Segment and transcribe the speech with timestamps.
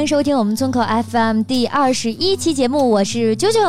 [0.00, 3.60] 欢迎收听我们村口 FM 第二十一期节目，我是九九。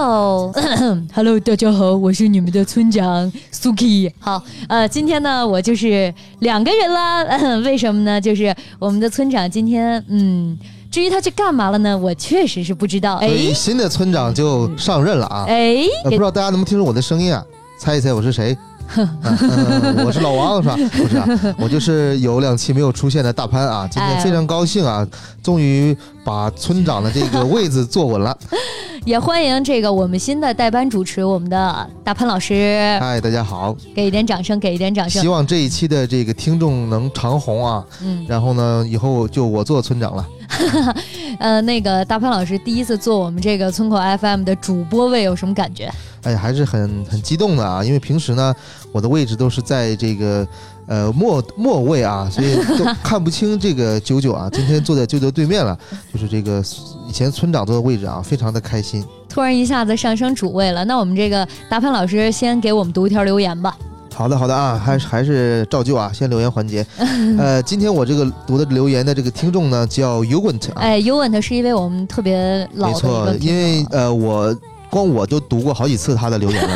[1.13, 4.09] Hello，大家好，我是你们的村长 Suki。
[4.17, 8.21] 好，呃，今天呢，我就是两个人了， 为什么呢？
[8.21, 10.57] 就是我们的村长今天，嗯，
[10.89, 11.97] 至于他去干嘛了呢？
[11.97, 13.19] 我确实是不知道。
[13.19, 15.43] 所以新的村长就上任了啊！
[15.49, 17.43] 哎，呃不知道大家能不能听出我的声音啊？
[17.77, 18.57] 猜一猜我是谁？
[20.05, 20.75] 我是老王是吧？
[20.91, 21.25] 不是啊，
[21.57, 23.87] 我就是有两期没有出现的大潘啊。
[23.89, 25.07] 今天非常高兴啊，
[25.41, 28.37] 终于把村长的这个位子坐稳了。
[29.03, 35.27] 也欢迎这个我们新的代班主持，我们的大潘老师，嗨，大家好，给一点掌声，给一点掌声希。
[35.27, 37.83] 望这一期的这个听众能长红啊。
[38.03, 40.27] 嗯，然后呢，以后就我做村长了。
[41.39, 45.91] 呃，那个大潘老师第一次做我们这个村口 FM 的主播位，有什么感觉？
[46.21, 48.53] 哎呀，还是很很激动的啊，因为平时呢，
[48.91, 50.47] 我的位置都是在这个
[50.87, 54.49] 呃末末位啊，所以都 看不清这个九九啊。
[54.51, 55.77] 今天坐在九九对面了，
[56.13, 56.63] 就是这个
[57.07, 59.03] 以前村长坐的位置啊，非常的开心。
[59.29, 63.75] 突然一下子上升主位了，那我们这个大潘老师先给我们读一条留言吧。
[64.13, 66.85] 好的，好的啊，还是还是照旧啊，先留言环节。
[67.39, 74.55] 呃，今天我这个读的留言的这个听众呢，叫 Uwent 啊，哎 u n 是一位我们特别老的一没错，因为呃我。
[74.91, 76.75] 光我都读过好几次他的留言了，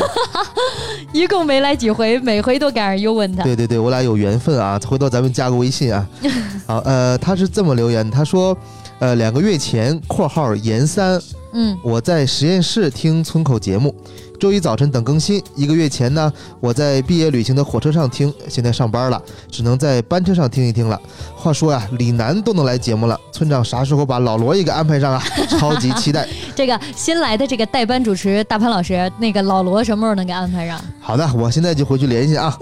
[1.16, 6.06] 一共没来几回，每回都赶上又问他对对对，我俩有缘分啊，回头咱们加个微信啊。
[6.66, 8.54] 好，呃，他是这么留言，他说，
[8.98, 11.18] 呃，两个月前（括号研三），
[11.54, 13.94] 嗯，我在实验室听村口节目，
[14.38, 15.42] 周一早晨等更新。
[15.54, 19.20] 一个月前呢，我在毕业旅行的火车上听，现在上班了，
[19.50, 21.00] 只能在班车上听一听了。
[21.34, 25.22] 话说呀、李楠都能来节目了，村长啥时候把老罗也给安排上啊？
[25.58, 26.28] 超级期待。
[26.54, 30.80] 这个新来的这个代班主持大潘老师，那个老罗什么时候能给安排上？
[31.00, 32.56] 好的，我现在就回去联系啊。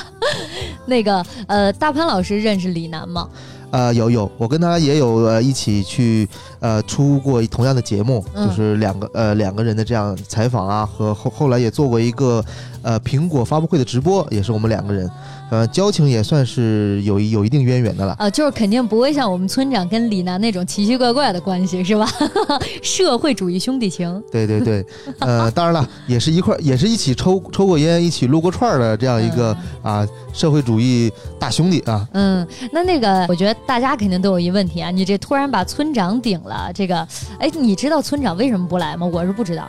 [0.86, 3.28] 那个呃，大潘老师认识李楠吗？
[3.70, 12.44] 呃，有有，我跟他也有呃一起去呃出过同样的节目，嗯就是两个呃两个人的这样采访啊，和后后来也做过一个
[12.82, 15.08] 呃苹果发布会的直播，也是我们两个人，
[15.50, 18.14] 呃交情也算是有一有一定渊源的了。
[18.18, 22.08] 啊、就是肯定不会像我们村长跟李楠那种奇奇怪怪的关系，是吧？
[22.82, 24.22] 社会主义兄弟情。
[24.30, 24.84] 对对对，
[25.18, 32.06] 呃，当然了，也是一块儿，也是一起抽抽过烟，一起撸过串儿的这样一个啊社会主义大兄弟啊。
[32.12, 36.96] 嗯，那那个，我觉得大家肯定都有一问题啊，你这突然把村长顶了，这个，
[37.38, 39.06] 哎，你知道村长为什么不来吗？
[39.06, 39.68] 我是不知道。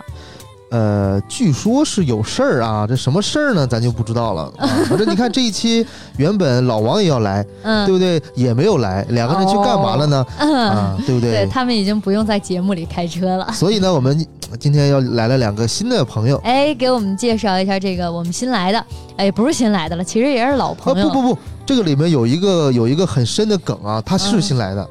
[0.72, 3.68] 呃，据说是有事儿啊，这什么事儿呢？
[3.68, 4.44] 咱就不知道了。
[4.58, 8.22] 啊、反正你看这一期，原本老王也要来， 嗯，对不对？
[8.36, 10.26] 也没有来，两个人去干嘛了呢？
[10.40, 11.46] 嗯，啊，对不对 对？
[11.48, 13.52] 他们已经不用在节目里开车了。
[13.52, 14.26] 所以呢，我们
[14.60, 16.38] 今天要来了两个新的朋友。
[16.46, 18.86] 哎，给我们介绍一下这个我们新来的，
[19.18, 21.10] 哎，不是新来的了，其实也是老啊，朋友。
[21.10, 24.90] 不不不，这个里面有一个有一个很深的梗啊，他是新来的，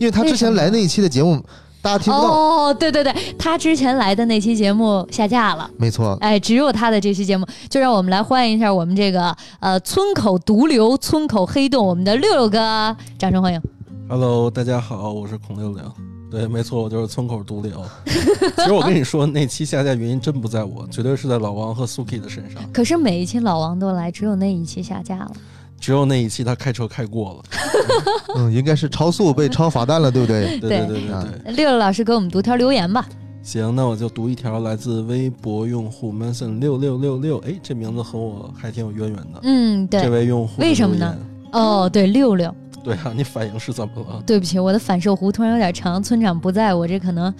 [0.00, 1.40] 因为他之前来那一期的节目，
[1.82, 2.28] 大家听不到。
[2.28, 5.70] 哦，对对对，他之前来的那期节目下架了。
[5.78, 13.60] 没错，哎，只有他的这期节目，就让我们来欢迎一下我们这个呃村口毒瘤、村口黑洞，我们的六六哥，掌声欢迎。
[14.08, 15.82] Hello，大家好，我是孔六六。
[16.30, 17.82] 对，没错，我就是村口毒瘤。
[18.06, 22.62] 其实我跟你说，那期下架原因真不在我，绝对是在老王和 Suki 的身上。
[22.72, 25.32] 可是每一期老王都来，只有那一期下架了。
[25.80, 27.42] 只有那一期他开车开过了。
[28.36, 30.58] 嗯，应该是超速被超罚单了，对不对？
[30.60, 31.52] 对对对对对。
[31.54, 33.08] 六六老师给我们读条留言吧。
[33.42, 39.40] 行，那我就读一条来自微博用户 Manson 六六六六，哎，这名字和我还挺有渊源的。
[39.42, 40.10] 嗯，对这。
[40.10, 41.52] 位用户为什么呢留言？
[41.52, 42.54] 哦，对，六六，
[42.84, 44.22] 对啊，你反应是怎么了？
[44.26, 47.32] 对不起，我的反射弧突然有点长，村长不在我这可能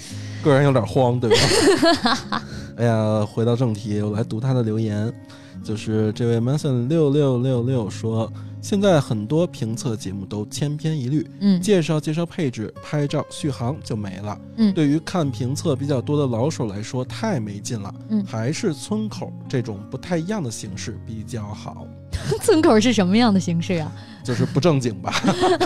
[0.43, 2.43] 个人有点慌，对吧？
[2.79, 5.13] 哎呀，回到正题，我来读他的留言，
[5.63, 14.39] 就是这位 Manson 六六六六说，现在很多评测节目都千篇一律，嗯介绍介绍配置、拍照、续航就没了。
[14.57, 17.95] 嗯对于看评测比较多的老手来说，太没劲了。
[18.09, 21.87] 嗯还是村口这种不太一样的形式比较好。
[22.43, 23.91] 村口是什么样的形式啊？
[24.23, 25.13] 就是不正经吧？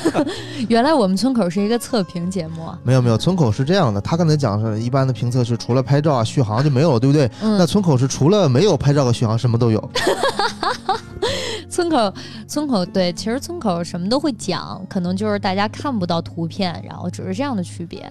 [0.69, 2.79] 原来我们村口是一个测评节目啊。
[2.85, 7.29] 没有没有，村口是这样的，他刚才讲是一般的评测是除了拍照啊续航就没有了，对不对？
[7.43, 9.91] 嗯那村口是除了没有拍照和续航什么都有。
[11.69, 12.15] 村口，
[12.47, 18.11] 村口对，其实村口什么都会讲，可能就是大家看不到图片，然后只是这样的区别。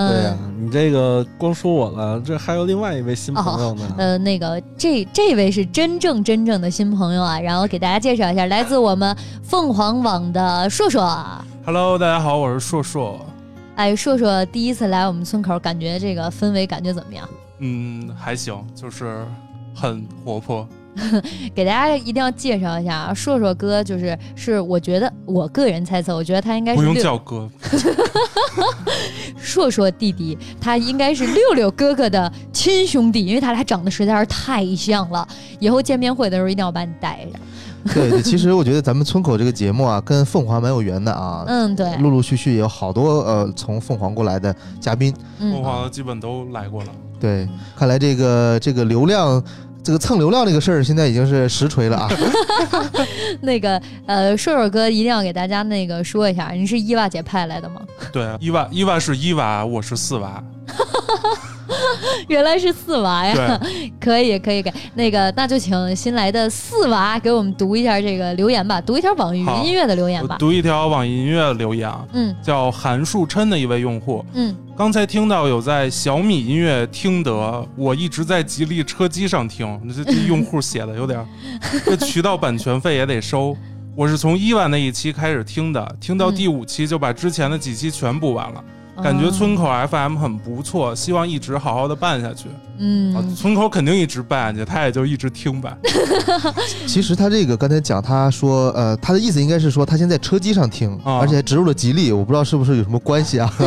[0.00, 3.94] 嗯、对呀、你这个光说我了，这还有另外一位新朋友呢。
[3.98, 11.02] 呃，那个这这位是真正真正的新朋友啊，然后给大家介绍一下，来自我们凤凰网的硕硕。
[11.64, 13.18] Hello，大家好，我是硕硕。
[13.74, 17.28] 哎，硕硕第一次来我们村口，感觉这个氛围感觉怎么样？
[17.58, 19.26] 嗯，还行，就是
[19.74, 20.68] 很活泼。
[21.54, 27.48] 给大家一定要介绍一下啊，硕硕哥就是是我觉得我个人猜测，我觉得他应该是不用叫哥，
[29.38, 35.26] 硕硕弟弟，他应该是六六哥哥的亲兄弟，因为他俩长得实在是太像了。
[35.58, 37.40] 以后见面会的时候一定要把你带上。
[37.94, 41.44] 对对，其实我觉得咱们村口这个节目啊，跟凤凰蛮有缘的啊。
[41.46, 45.14] 嗯，对，陆陆续续有好多呃从凤凰过来的嘉宾。
[45.38, 46.90] 嗯凤，凰基本都来过了。
[47.20, 49.42] 对，看来这个这个流量，
[49.88, 52.10] 这个蹭流量这个事儿，现在已经是实锤了啊。
[53.40, 57.80] 那个呃，硕硕哥一定要给大家那个说一下，你是伊娃姐派来的吗？
[58.12, 60.44] 对，伊娃伊娃是伊娃，我是四娃。
[62.28, 63.60] 原来是四娃呀，
[64.00, 70.36] 可以可以给那个，那就请新来的四娃给我们读一下这个留言吧，读一条网易云音乐的留言吧。
[70.38, 72.34] 读一条网易音乐的留言啊，嗯。
[72.42, 81.26] 叫韩树琛的一位用户，嗯，刚才听到有在小米音乐听得，我一直在吉利车机上听，这这用户写的有点儿，
[81.84, 83.56] 这渠道版权费也得收。
[83.96, 88.64] 我是从伊万那一期开始听的，听到第五期就把之前的几期全补完了，
[89.02, 92.48] 感觉哦村口 FM 很不错，希望一直好好的办下去。
[92.48, 95.76] 啊，嗯村口肯定一直办下去，他也就一直听呗。
[96.86, 103.52] 其实他这个刚才讲，他说呃，他的意思应该是说他先在车机上听，啊而且还植入了吉利，我不知道是不是有什么关系啊？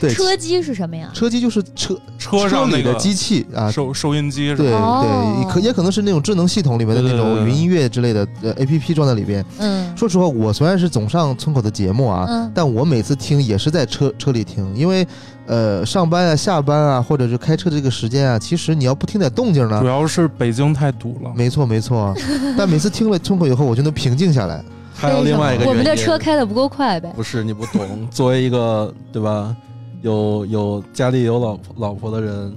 [0.00, 1.08] 对，车机是什么呀？
[1.14, 3.70] 车机就是车车上那个里的机器啊。
[3.70, 4.78] 收收音机是对吧？
[4.78, 9.44] 哦对，可也可能是那种智能系统里面的那种云音乐之类的呃 A P P 装在里边。
[9.58, 15.06] 嗯说实话，我虽然是总上村口的节目啊，嗯但我每次听也是在车车里听，因为
[15.46, 21.32] 呃上班啊、下班啊，或者是开车这个时间啊，其实你要不听点动静呢主，要是北京太堵了。
[21.34, 22.14] 没错没 错。
[22.56, 24.62] 但每次听了村口以后，我就能平静下来。
[24.94, 27.12] 还有另外一个，我们的车开的不够快呗。
[27.16, 29.54] 不是你不懂，作为一个对吧，
[30.02, 32.54] 有有家里有老婆老婆的人，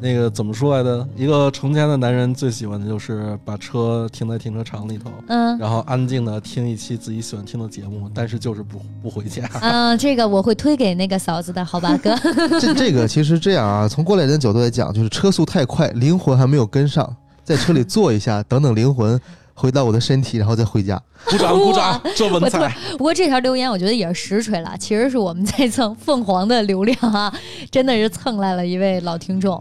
[0.00, 1.06] 那个怎么说来的？
[1.16, 9.42] 一个成家的男人最喜欢的就是把车停在停车场里头，嗯然后安静的听一期自己喜欢听的节目，但是就是不不回家。
[9.60, 12.16] 嗯， 这个我会推给那个嫂子的，好吧，哥。
[12.60, 19.20] 这这个其实这样啊，从过来人的角度来讲，就是车速太快，灵魂还没有跟上，在车里坐一下，等等灵魂
[19.52, 21.00] 回到我的身体，然后再回家。
[21.28, 22.72] 鼓掌鼓掌，这文我采。
[22.92, 27.34] 不过这条留言我觉得也是实锤了，其实是我们在蹭凤凰的流量啊，
[27.68, 29.60] 真的是蹭来了一位老听众。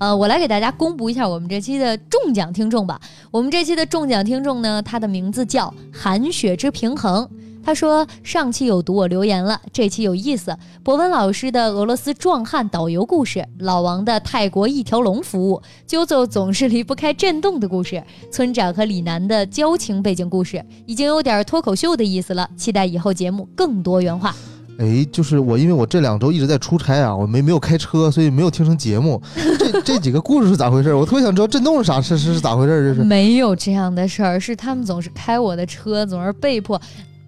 [0.00, 2.98] 呃，我来给大家公布一下我们这期的中奖听众吧。
[3.30, 7.28] 我们这期的中奖听众呢，他的名字叫韩雪之平衡。
[7.62, 10.56] 他说上期有读我留言了，这期有意思。
[10.82, 22.48] 博文老师的俄罗斯壮汉导游故事，老王的泰国一条龙服务，啾啾总是离不开震动的故事，村长和李楠的交情背景故事，已经有点脱口秀的意思了。
[22.56, 24.34] 期待以后节目更多元化。
[24.80, 29.20] 哎，就是我，因为我这两周一直在出差啊，我没没有开车，所以没有听成节目。
[29.58, 30.94] 这 这几个故事是咋回事？
[30.94, 32.94] 我特别想知道震动是啥，是是是咋回事？
[32.94, 36.80] 这是没有这样的事儿，是他们总是开我的车，总是被迫。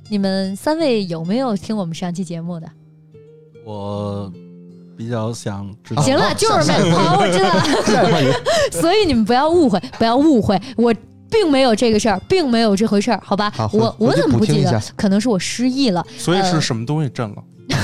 [0.08, 2.66] 你们三位有没有听我们上期节目的？
[3.66, 4.32] 我
[4.96, 8.34] 比较想知道，行了，就是下没 好，我知道了。
[8.72, 10.94] 所以你们不要误会，不要误会，我
[11.32, 13.50] 并没有这个事儿，并没有这回事儿，好吧？
[13.50, 14.80] 好我我怎么不记得？
[14.96, 16.04] 可能是我失忆了。
[16.18, 17.36] 所以呃是什么东西震了？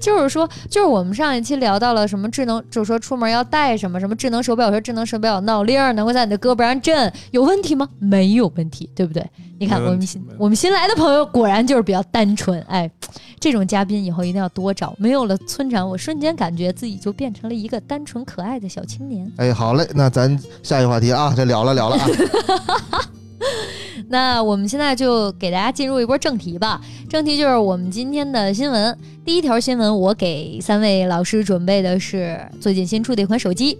[0.00, 7.88] 就是说，就是我们上一期聊到了什么智能，就是说出门要带什么什么智能手表，说智能手表有闹铃儿，能够在你的胳膊上震，有问题吗？
[7.98, 9.24] 没有问题，对不对？
[9.58, 12.90] 你看我们新我们新来的朋友果然就是比较单纯，哎，
[13.38, 14.94] 这种嘉宾以后一定要多找。
[14.96, 19.30] 没有了村长，我瞬间感觉自己就变成了一个单纯可爱的小青年。
[19.36, 22.06] 哎，好嘞，那咱下一个话题啊，这聊了聊了啊。
[24.08, 26.80] 那我们现在就给大家进入一波正题吧。
[27.08, 28.96] 正题就是我们今天的新闻。
[29.24, 33.78] 第一条新闻，我给三位老师准备的是最近新出的一款手机。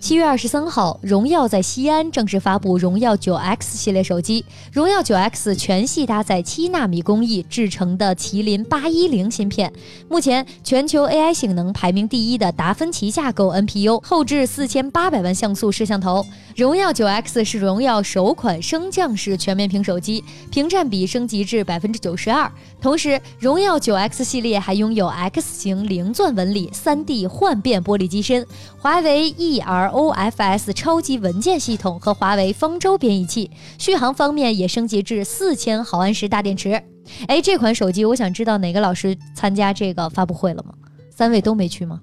[0.00, 4.42] 七月二十三号，荣耀在西安正式发布荣耀九 X 系列手机。
[4.72, 9.70] 荣耀九 X 全系搭载七纳米工艺制成的麒麟八一零芯片，
[10.08, 16.24] 目前全球 AI 性能排名第一的达芬奇架构 NPU，后置四千八百万像素摄像头。
[16.56, 22.50] 荣耀九 X 是荣耀首款升降式全面屏手机，屏占比升级至百分之九十二。
[22.80, 28.46] 同时，荣耀九 X 系列还拥有 X 型零钻纹理、三 D 幻变玻璃机身、
[28.78, 33.50] 华为 E R EROFS 超级文件系统和华为方舟编译器。
[33.78, 36.82] 续航方面也升级至四千毫安时大电池。
[37.26, 40.72] 哎，这款手机我想知道哪个老师参加这个发布会了吗？
[41.14, 42.00] 三位都没去吗？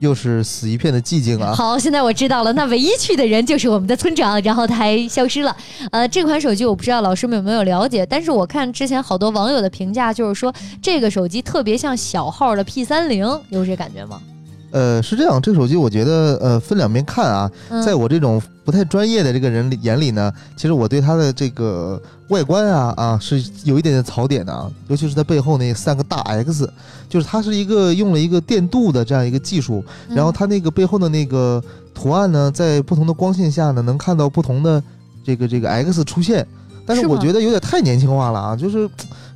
[0.00, 1.54] 又是死一片的寂静啊！
[1.56, 5.56] 好，现在我知道了，那唯一去的人就是我们的村长，然后他还消失了。
[5.92, 14.20] 呃，这款手机我不知道老师们有没有了解，但是我看之前好多网友的评价就是说这个手机特别像小号的 P 三零，有这感觉吗？
[14.72, 17.82] 呃，是这样，这个手机我觉得呃分两边看啊，嗯。
[17.84, 26.68] 在我这种不太专业的这个人眼里呢，其实我对它的这个外观啊啊是有一点点槽点的啊，尤其是它背后那三个大 X，
[27.08, 31.62] 就是它是一个用了一个电镀的这样一个技术，嗯然后它那个背后的那个
[31.92, 34.82] 图案呢，在不同的光线下呢，能看到不同的
[35.22, 36.46] 这个这个 X 出现，
[36.86, 38.88] 但是我觉得有点太年轻化了啊，就是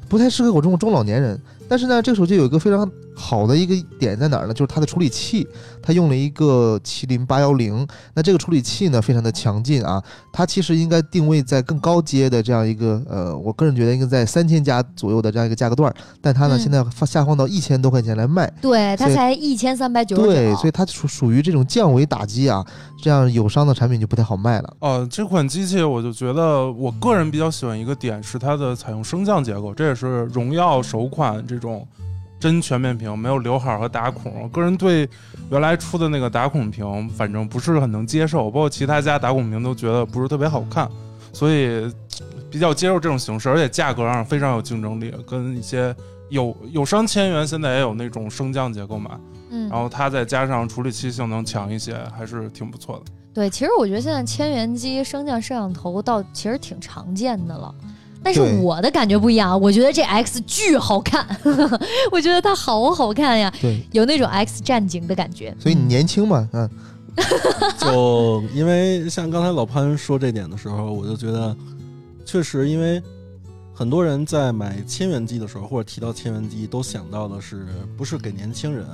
[0.09, 1.38] 不太适合我这种中老年人。
[1.69, 2.88] 但是呢，这个手机有一个非常
[3.19, 4.53] 好的一个点在哪儿呢？
[4.53, 5.49] 就是它的处理器，
[5.83, 7.87] 它用了一个麒麟八幺零。
[8.15, 18.53] 那这个处理器呢，非常的强劲啊，它其实应该定位在更高阶的这样一个呃，我个人觉得应该在三千加左右的这样一个价格段儿，但它呢、嗯现在发下放到一千多块钱来卖。
[18.61, 20.29] 对，它才一千三百九十九。
[20.29, 22.65] 对，所以它属属于这种降维打击啊，
[23.01, 24.77] 这样友商的产品就不太好卖了。
[24.81, 31.87] 哦，这款机器我就觉得，我个人比较喜欢一个点是它的采用升降结构，这也是荣耀首款这种
[32.38, 34.43] 真全面屏，没有刘海儿和打孔。
[34.43, 35.09] 我个人对
[35.50, 40.88] 原来出的那个打孔屏，反正不是很能接受，包括其他家打孔屏都觉得不是特别好看，
[41.33, 41.90] 所以
[42.50, 45.95] 比较接受这种形式，而且价格上非常有竞争力，跟一些
[46.28, 49.19] 有有商千元现在也有那种升降结构嘛，
[49.50, 53.12] 嗯然，后它再加上处理器性能强一些，还是挺不错的。
[53.33, 57.75] 对，其实我觉得现在千元机升降摄像头倒其实挺常见的了。
[58.26, 61.25] 但是我的感觉不一样啊，我觉得这 X 巨好看，
[62.11, 65.54] 我觉得它好好看呀，对，有那种 X 战警的感觉。
[65.61, 66.68] 所以你年轻嘛，嗯，
[67.78, 71.56] 就因为像刚才老潘说这点的时候，我就觉得，
[72.25, 73.00] 确实因为
[73.73, 77.64] 很多人在买千元机的时候，或者提到千元机，都想到的是
[77.97, 78.85] 不是给年轻人，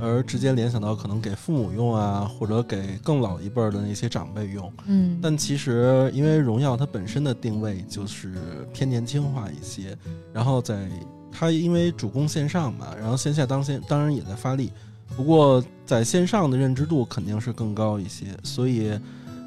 [0.00, 4.72] 而直接联想到可能给父母用啊，或者给更老一辈儿的那些长辈用。
[4.86, 8.32] 嗯，但其实因为荣耀它本身的定位就是
[8.72, 9.96] 偏年轻化一些，
[10.32, 10.88] 然后在
[11.30, 14.72] 它因为主攻线上嘛，然后线下当线当然也在发力，
[15.16, 18.98] 不过在线上的认知度肯定是更高一些，所以。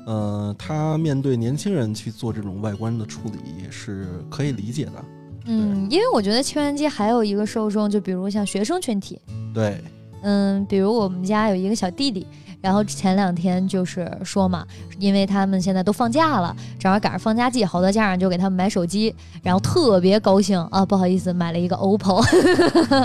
[0.06, 5.06] 呃，它面对年轻人去做这种外观的处理也是可以理解的，
[5.46, 9.18] 嗯，因为我觉得千元机还有一个受众，就比如像学生群体，
[9.54, 9.82] 对，
[10.24, 12.26] 嗯，比如我们家有一个小弟弟，
[12.62, 14.66] 然后前两天就是说嘛，
[14.98, 19.14] 因为他们现在都放假了，正好赶上放假季，好多家长就给他们买手机，
[19.44, 22.26] 然后特别高兴啊，不好意思，买了一个 OPPO。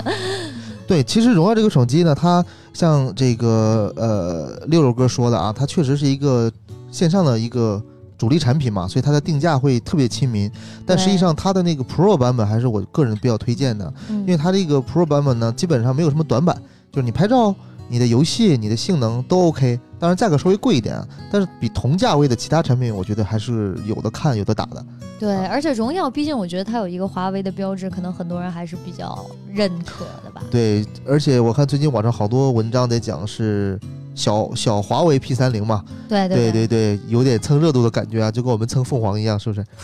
[0.87, 6.51] 对，其实荣耀这个手机呢，它像这个呃六六哥说的啊，它确实是一个
[6.89, 7.79] 线上的一个
[8.17, 10.51] 主力产品嘛，所以它的定价会特别亲民。
[10.87, 16.59] 但实际上它的那个 Pro 版本还是我个人比较推荐的，嗯因为它这个 Pro 版本呢，基本上没有什么短板，
[16.91, 17.53] 就是你拍照、
[17.87, 19.79] 你的游戏、你的性能都 OK。
[19.99, 24.85] 当然价格稍微贵一点啊，但是比同价位的其他产品，我觉得还是有的看有的打的。
[25.19, 30.41] 对，而且荣耀毕竟我觉得它有一个华为的标志，可能很多人还是比较认可的吧。
[30.49, 33.77] 对，而且我看最近网上好多文章在讲是
[34.15, 39.65] 小小华为 P 三零嘛，对对对对对，有点蹭热度的感觉啊，就跟我们蹭凤凰一样，是不是？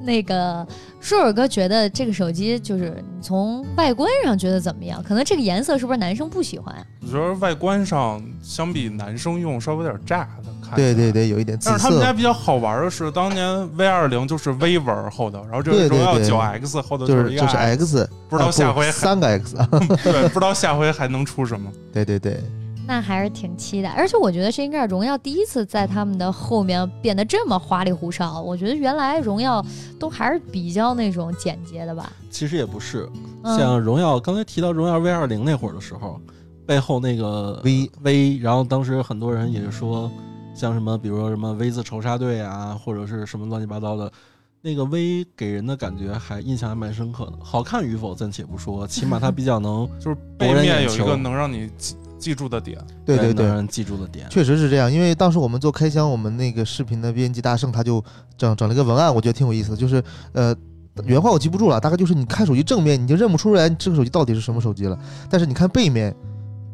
[0.00, 0.66] 那个
[1.02, 5.02] 舒尔哥觉得这个手机就是你从外观上觉得怎么样？
[5.02, 6.86] 可能这个颜色是不是男生不喜欢啊？
[7.02, 10.76] 我觉得外观上相比男生用稍微有点炸的看。
[10.76, 11.10] 对对。
[11.10, 19.68] 对，有一点紫但是他们家，比较好玩的是，当年 V 二零就是 V 纹儿后头，然后这个荣耀九 X 后头就是就是 X，不知道啊下回还三个 X 啊，
[20.04, 21.68] 对，不知道下回还能出什么。
[21.92, 22.40] 对对对，
[22.86, 28.40] 那还是挺期待，而且我觉得这应该是荣耀第一次在他们的后面变得这么花里胡哨。
[28.40, 29.64] 我觉得原来荣耀
[29.98, 32.12] 都还是比较那种简洁的吧。
[32.28, 33.08] 其实也不是，
[33.44, 36.20] 嗯像荣耀刚才提到荣耀 V 二零那会儿的时候，
[36.66, 40.10] 背后那个 V V，然后当时很多人也是说，
[40.54, 44.10] 像什么比如说什么 V 字仇杀队啊，或者是什么乱七八糟的，
[44.60, 47.32] 那个 V 给人的感觉还印象还蛮深刻的。
[47.42, 51.70] 好看与否暂且不说，起码它 比较能就是背面有一个能让你
[52.22, 52.78] 记住的点。
[53.04, 54.26] 对对对让，人记住的点。
[54.30, 54.90] 确实是这样。
[54.90, 58.02] 因为当时我们做开箱，我们那个视频的编辑大圣他就
[58.38, 60.02] 整整了一个文案，我觉得挺有意思的，就是
[60.32, 60.54] 呃。
[61.06, 64.98] 原话我记不住了，大概就是你看手机正面，你就认不出来这个手机到底是什么手机了。
[65.30, 66.14] 但是你看背面，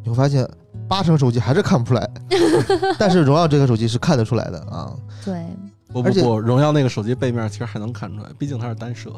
[0.03, 0.45] 你会发现
[0.89, 2.11] 八成手机还是看不出来。
[2.99, 4.93] 但是荣耀这个手机是看得出来的啊。
[5.25, 5.47] 对，
[5.93, 9.11] 不不不，荣耀那个手机背面其实还能看出来，毕竟它是单摄。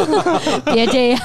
[0.72, 1.20] 别这样。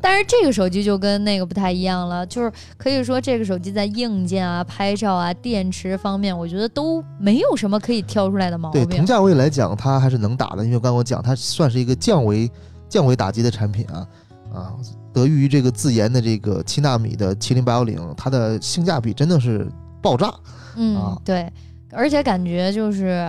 [0.00, 9.06] 但是这个手机就跟那个不太一样了，就是可以说这个手机在硬件啊、拍照啊、电池方面，我觉得都没有什么可以挑出来的毛病对，病同。
[9.06, 12.48] 价位来讲，它还是能打的，因为刚刚我讲，它算是一个降维
[12.88, 14.06] 降维打击的产品啊
[14.54, 14.72] 啊，
[15.12, 19.66] 得益于这个自研的这个七纳米的麒麟八幺零，它的性价比真的是
[20.00, 20.32] 爆炸。
[20.76, 21.52] 嗯啊，对，
[21.90, 23.28] 而且感觉就是，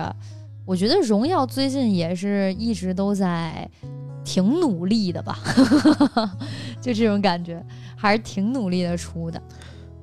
[0.64, 3.68] 我觉得荣耀最近也是一直都在
[4.24, 5.38] 挺努力的吧，
[6.80, 7.64] 就这种感觉，
[7.96, 9.42] 还是挺努力的出的。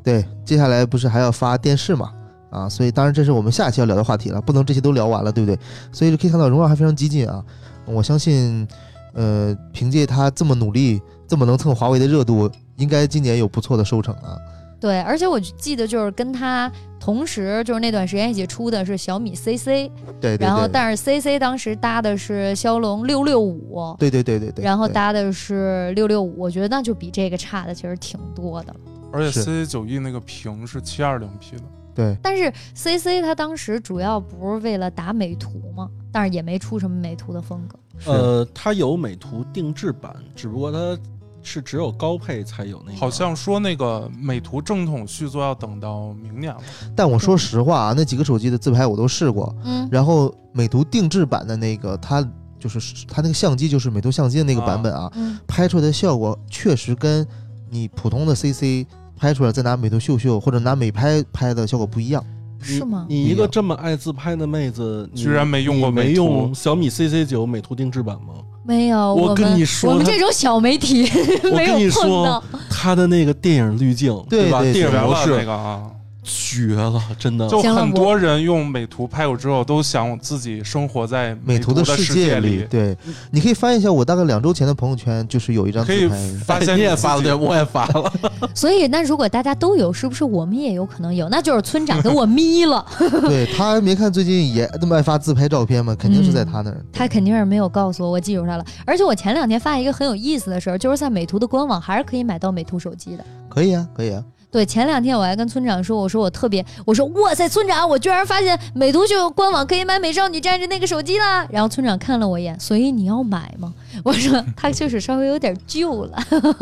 [0.03, 2.11] 对，接下来不是还要发电视嘛？
[2.49, 5.59] 啊，所以当然这是我们下一期要聊的话题了，不能这些都聊完了，对不对？
[5.91, 7.43] 所以可以看到荣耀还非常激进啊，
[7.85, 8.67] 我相信，
[9.13, 14.37] 呃，凭借它这么努力，这么能蹭华为的热度，应该今年有不错的收成啊。
[14.79, 19.89] 对，而且我记得就是跟他同时，就是那段时间一起出的是小米 CC，对
[20.21, 28.73] 对对，然后但是 CC 当时搭的是骁龙六六五，对对对对对，然后搭的是六六五，我觉得那就比这个差的其实挺多的。
[28.73, 28.79] 了。
[29.11, 31.63] 而且 CC 九 E 那个屏是七二零 P 的，
[31.95, 32.17] 对。
[32.21, 37.79] 但是 CC 它当时主要不是为了打美图嘛，但是也没出什么美图的风格。
[38.05, 40.99] 呃，它有美图定制版，只不过它
[41.47, 42.97] 是只有高配才有那个。
[42.97, 46.59] 好像说那个美图正统续作要等到明年了。
[46.93, 52.21] 但我说实话啊，那几个手机的自拍我都试过，嗯，然后美图定制版的那个，它
[52.59, 57.25] 就是它那个相机就是美图相机的那个版本啊，嗯，拍出来的效果确实跟
[57.69, 58.85] 你普通的 CC
[59.15, 62.21] 拍出来再拿美图秀秀或者拿美拍拍的效果不一样。
[62.61, 63.05] 是吗？
[63.09, 68.33] 你一个这么爱自拍的妹子，你居然没用过没美图用小米 CC 九美图定制版吗？
[68.63, 71.09] 没有，我跟你说我们这种小媒体
[71.43, 74.23] 我没有跟你碰到说。，它的那个电影滤镜，吧？
[74.29, 75.83] 对对绝了电影模式那个啊！
[76.27, 77.47] 绝了，真的。
[77.47, 82.95] 就很多人用美图拍过之后，都想自己生活在美图的世界里，对，
[83.31, 86.43] 你可以翻一下我大概两周前的朋友圈，就是有一张可以自拍。
[86.45, 88.11] 发现 你也发了，对，我也发了。
[88.53, 91.29] 所以，那如果大家都有，是不是我们也有可能有？
[91.29, 92.85] 那就是村长给我眯了，
[93.27, 95.95] 对他没看最近也那么爱发自拍照片吗？
[95.97, 96.83] 肯定是在他那儿。
[96.91, 98.65] 他肯定是没有告诉我，我记住他了。
[98.85, 103.23] 而且我前两天发一个很有意思的事儿，就是在美图的官网还是可以买到美图手机的。
[103.49, 104.23] 可以啊，可以啊。
[104.49, 111.45] 对，前两天我还跟村长说，我说我特别，我说哇塞，村长，我居然发现美图秀官网可以买美少女战士那个手机啦。
[111.49, 113.73] 然后村长看了我一眼，所以你要买吗？
[114.03, 116.17] 我说它就是稍微有点旧了。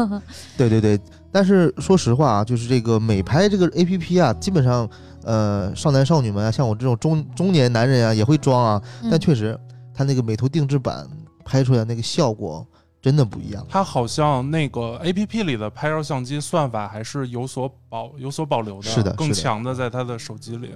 [0.58, 1.00] 对对对，
[1.32, 4.90] 但是说实话啊，就是这个美拍这个 A P P 啊，基本上
[5.24, 9.58] 呃少男少女们啊，像我这种中中年男人啊也会装啊，但嗯确实
[9.94, 11.08] 它那个美图定制版
[11.46, 12.66] 拍出来那个效果
[13.06, 13.64] 真的不一样。
[13.70, 20.72] 它好像那个 A P P 里的拍照相机算法还是有所保有所保留的，是的更强的在它的手机里。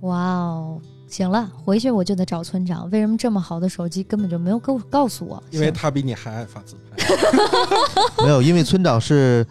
[0.00, 2.88] 哇哦，行了，回去我就得找村长。
[2.88, 5.42] 为什么这么好的手机根本就没有告告诉我？
[5.50, 7.04] 因为他比你还爱发自拍。
[8.24, 9.46] 没有，因为村长是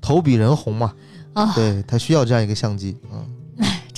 [0.00, 0.94] 头比人红嘛，
[1.32, 2.96] 啊，对他需要这样一个相机。
[3.12, 3.26] 嗯，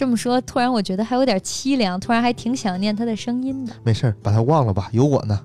[0.01, 3.73] 这么说，突然我觉得还有点凄凉，突然还挺想念他的声音的。
[3.85, 5.39] 没事儿，把它忘了吧，有我呢。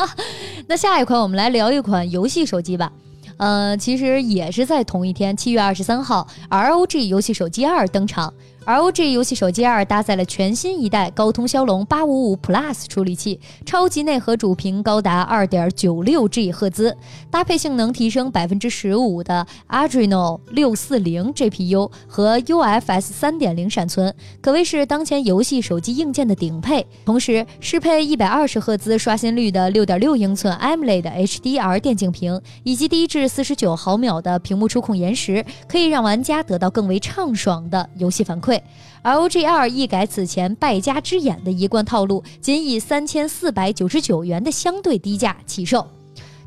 [0.68, 2.92] 那下一款我们来聊一款游戏手机吧。
[3.38, 8.34] 呃，其实也是在同一天，七月二十三号，ROG 游戏手机二登场。
[8.66, 16.96] ROG 游戏手机二搭载了全新一代高通骁龙八五五 Plus 处理器，超级内核主频高达二点九六 G 赫兹，
[17.30, 26.84] 搭配性能提升百分之十五的 Adreno 六四零 GPU 和 UFS 三点零闪存，可谓是当前游戏手机硬件的顶配。
[27.04, 38.55] 同时，适配一百二十赫兹刷新率的六点六英寸 AMOLED HDR 电竞屏，以及低至四十九毫秒的屏幕触控延时，可以让玩家得到更为畅爽的游戏反馈。
[39.02, 45.86] ROG 二一改此前败家之眼的一贯套路，仅以三千四百九十九元的相对低价起售。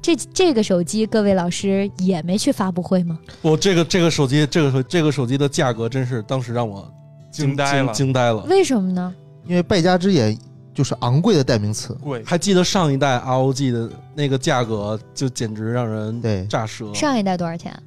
[0.01, 3.19] 这这个手机，各位老师也没去发布会吗？
[3.41, 6.89] 我这个这个手机，这个手这个手机的价格真是当时让我
[7.31, 8.37] 惊呆了惊呆了。
[8.43, 9.13] 为什么呢？
[9.45, 10.37] 因为败家之眼
[10.73, 11.93] 就是昂贵的代名词。
[12.01, 16.93] 贵，还记得上一代 ROG 的那个价格，就简直让人对炸舌。
[16.93, 17.77] 上一代多少钱？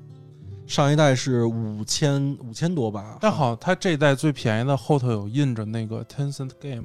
[0.72, 6.85] 上一代是五千五千多吧，但好，它这一代最便宜的后头有印着那个 Tencent Game，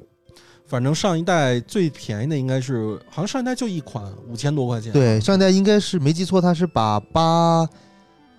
[0.66, 4.92] 反正上一代最便宜的应该是，好像上一代就一款五千多块钱。
[4.92, 7.66] 对，上一代应该是没记错，它是把八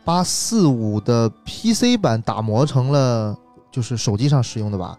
[0.05, 3.35] 八四五的 PC 版打磨成了
[3.71, 4.95] 就是手机上使用的吧？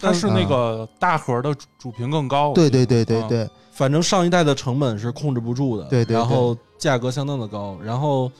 [0.00, 2.52] 但是那个大盒的主主频更高。
[2.52, 8.30] 对对对对啊对，反正上一代的成本是控制不住的，对对对然后价格相当的高，然后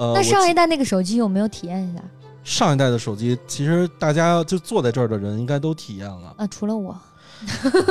[0.00, 2.02] 呃，那上一代那个手机有没有体验一下
[2.42, 6.46] 上一代的手机，其实大家就坐在这儿的人应该都体验了，啊？
[6.46, 6.96] 除了我，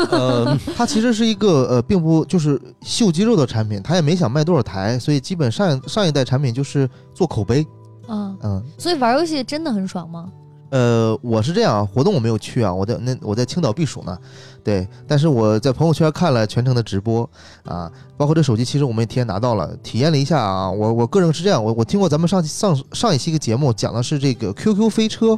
[0.09, 7.65] 呃， 它其实是一个呃，并不就是秀肌肉的产品，它也没想卖多少台，所以基本上上一代产品就是做口碑。
[8.07, 10.31] 嗯，嗯，所以玩游戏真的很爽吗？
[10.69, 14.15] 呃，我是这样啊，活动我没有去啊，我在那我在青岛避暑呢，
[14.63, 17.27] 对，但是我在朋友圈看了全程的直播
[17.65, 25.37] 啊，包括这手机，其实我们也提前拿到了，体验了一下啊，我我个人是这样，我我听过咱们上上上一期一个节目讲的是这个 QQ 飞车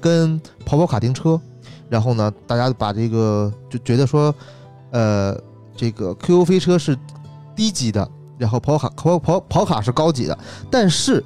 [0.00, 1.38] 跟跑跑卡丁车，
[1.90, 4.34] 然后呢，大家把这个就觉得说，
[4.90, 5.38] 呃，
[5.76, 6.96] 这个 QQ 飞车是
[7.54, 8.08] 低级的，
[8.38, 10.38] 然后跑卡跑跑跑卡是高级的，
[10.70, 11.22] 但是。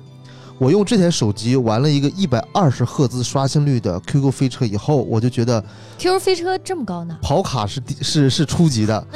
[0.58, 5.62] 我用这台手机玩了一个一百二十赫兹刷新率的 QQ 飞车以后，我就觉得
[5.98, 7.18] QQ 飞车这么高呢？
[7.20, 9.06] 跑卡是第是是初级的，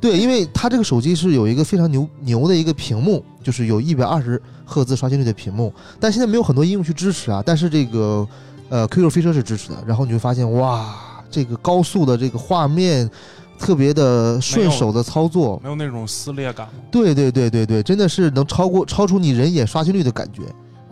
[0.00, 8.28] 对，因为它这个手机是有一个非常牛牛的一个屏幕，就是有一百二十赫兹刷新率的屏幕，但现在没有很多应用去支持啊，但是这个
[8.68, 10.94] 呃 QQ 飞车是支持的，然后你会发现哇，
[11.30, 13.10] 这个高速的这个画面。
[13.58, 16.66] 特别的顺手的操作，没有那种撕裂感？
[16.90, 20.42] 对对对对对，真的是能超过超出你人眼刷新率的感觉。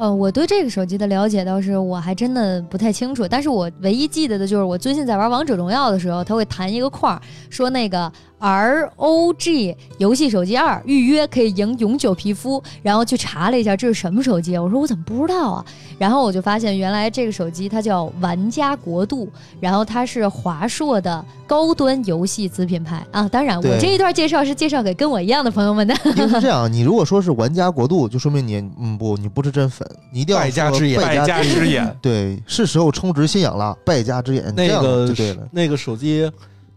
[0.00, 15.64] 呃，我对这个手机的了解倒是我还真的不太清楚，但是我唯一记得的就是我最近在玩王者荣耀的时候，它会弹一个框儿，说那个 ROG 游戏手机二预约可以赢永久皮肤，然后去查了一下这是什么手机，我说我怎么不知道啊？
[15.98, 19.28] 然后我就发现原来这个手机它叫玩家国度，
[19.60, 23.28] 然后它是华硕的高端游戏子品牌啊。
[23.28, 25.94] 当然，我这一段介绍是介绍给跟我一样的朋友们的。
[26.16, 35.48] 因为是这样，你如果说是玩家国度，就说明你嗯不，你不是真粉，你一定要说败家之眼败家败家之眼，对，是时候充值信仰了，败家之眼，那个对了。
[35.52, 36.30] 那个手机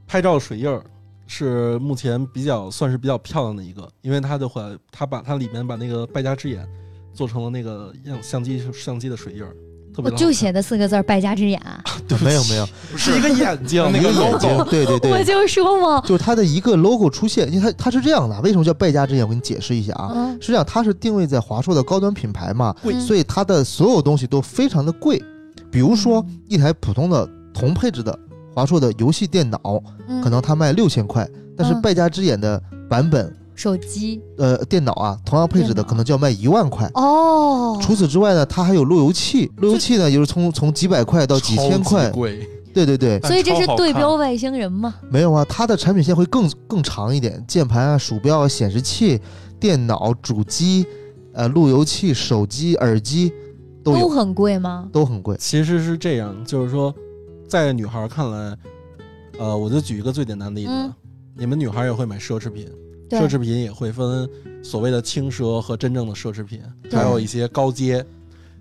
[0.08, 0.84] 拍照水印儿
[1.28, 6.68] 是目前比较算是比较漂亮的一个，因为它的话，它把它里面把那个败家之眼
[7.14, 9.56] 做成了那个样相机相机的水印儿，
[9.98, 19.24] 我就写的四个字儿“败家之眼”啊， 对没有没有， 是一个眼睛，那个一个眼 logo 睛，对对对， 我就说嘛，就是它的一个 logo 出现，因为它它是这样的，为什么叫败家之眼？
[19.24, 25.22] 我给你解释一下啊，嗯，是这样，它是定位在华硕的高端品牌嘛，贵所以它的所有东西都非常的贵，
[25.70, 28.18] 比如说一台普通的同配置的
[28.54, 29.60] 华硕的游戏电脑，
[30.08, 30.22] 嗯。
[30.22, 31.28] 可能它卖六千块，
[31.58, 34.22] 但是嗯败家之眼的版本，手机？
[34.38, 36.90] 呃，电脑啊，同样配置的可能就要卖一万块。
[36.94, 44.96] 哦，除此之外呢，它还有路由器，路由器呢，也就是从从几百块到几千块，贵，对对对，所以这是对标外星人吗？
[45.10, 49.20] 没有啊，它的产品线会更更长一点，键盘啊、鼠标啊、显示器、
[49.60, 50.86] 电脑、主机、
[51.34, 53.32] 呃路由器、手机、耳机
[53.84, 54.88] 都，都很贵吗？
[54.92, 55.36] 都很贵。
[55.40, 56.94] 其实是这样，就是说，
[57.48, 58.58] 在女孩看来，
[59.38, 60.94] 呃，我就举一个最简单的例子，嗯。
[61.36, 62.74] 你们女孩也会买奢侈品，对
[63.14, 64.28] 奢侈品也会分
[64.64, 68.04] 所谓的轻奢和真正的奢侈品，还有一些高阶，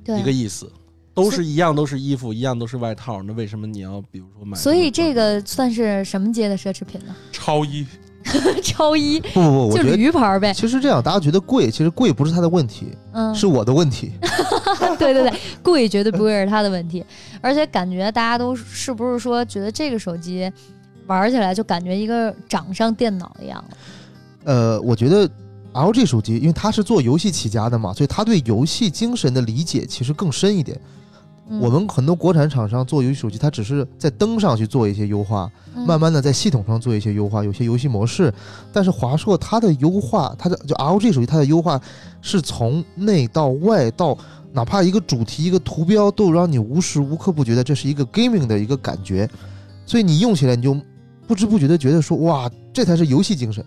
[0.06, 0.70] 一个意思，
[1.14, 4.56] 都是一样，都是衣服，一样都是外套，那为什么你要比如说买？
[4.56, 7.14] 所以这个算是什么阶的奢侈品呢？
[7.30, 7.86] 超一
[8.62, 10.54] 超一，不不不，我就觉得驴牌儿呗。
[10.54, 14.12] 其实这样，大家觉得贵，其实贵不是它的问题，嗯，是我的问题。
[14.98, 17.04] 对对对，贵绝对不会是他的问题，
[17.40, 20.50] 而且感觉大家都是不是说觉得这个手机
[21.06, 23.76] 玩起来就感觉一个掌上电脑一样了？
[24.44, 25.28] 呃，我觉得
[25.72, 30.78] LG 手机，因为它是做游戏起家的嘛，所以它对游戏精神的理解其实更深一点。
[31.48, 38.32] 嗯我们很多国产厂商做游戏手机，它只是在灯上去做一些优化，嗯慢慢的在系统上做一些优化，有些游戏模式。
[38.72, 41.78] 但是华硕它的优化，它的就 LG 手机它的优化
[42.22, 44.16] 是从内到外到
[44.52, 49.28] 哪怕一个主题一个图标都让你无时无刻不觉得这是一个 gaming 的一个感觉，
[49.84, 50.74] 所以你用起来你就
[51.26, 53.62] 不知不觉的觉得说哇，这才是游戏精神。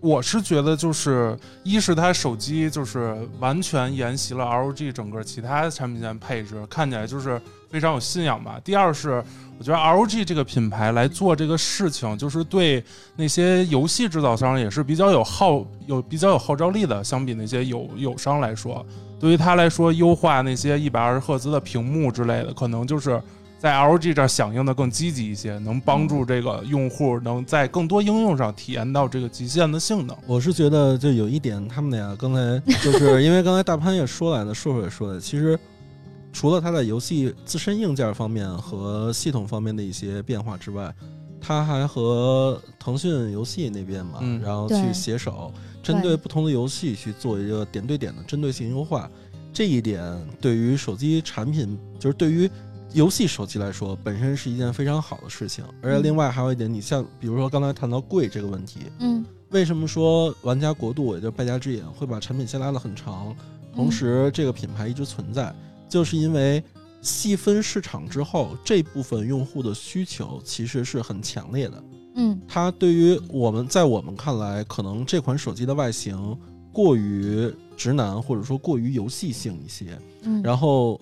[0.00, 8.58] 我是觉得，就是一是它手机就是完全沿袭了 LG 整个其他产品线配置，看起来就是非常有信仰吧。
[8.64, 9.22] 第二是
[9.58, 12.82] 我觉得 LG 这个品牌来做这个事情，就是对
[13.16, 18.84] 那些游戏制造商也是比较有号有比较有号召力的，相比那些友友商来说，
[19.18, 23.22] 对于他来说，优化那些一百二十赫兹的屏幕之类的，可能就是。
[23.60, 30.16] 在 LG 这儿响应的更积极一些，能帮助这个用户能在更多应用上体验到这个极限的性能。
[30.26, 35.60] 我是觉得就有一点，他们俩刚才就是 因为刚才大潘也说来了，硕硕也说了，其实
[36.32, 40.90] 除了它在游戏自身硬件方面和系统方面的一些变化之外，
[41.38, 49.10] 它还和腾讯游戏那边嘛，嗯然后去携手，针对不同的游戏去做一个点对点的针对性优化。
[49.52, 50.00] 这一点
[50.40, 52.48] 对于手机产品，就是对于
[52.92, 55.64] 游戏手机来说，本身是一件非常好的事情。
[55.82, 59.24] 而且另外还有一点，你像比如说刚才谈到贵这个问题，嗯。
[59.50, 63.34] 为什么说玩家国度也就是败家之眼会把产品线拉得很长，
[63.74, 65.52] 同时这个品牌一直存在，
[65.88, 66.62] 就是因为
[67.02, 71.84] 细分市场之后，这部分用户的需求其实是很强烈的。
[72.14, 72.40] 嗯。
[72.46, 76.38] 它对于我们在我们看来，可能这款手机的外形
[76.72, 81.00] 过于直男，或者说过于游戏性一些，嗯，然后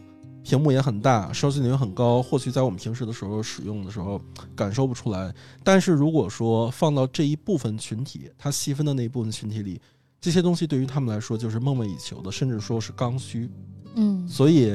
[0.48, 4.18] 屏幕也很大，刷新率很高，或许在我们平时的时候使用的时候
[4.56, 5.30] 感受不出来。
[5.62, 9.78] 但是如果说放到这一部分群体，它细分的那一部分群体里，
[10.18, 13.50] 这些东西对于他们来说就是梦寐以求的，甚至说是刚需。
[13.94, 14.74] 嗯所以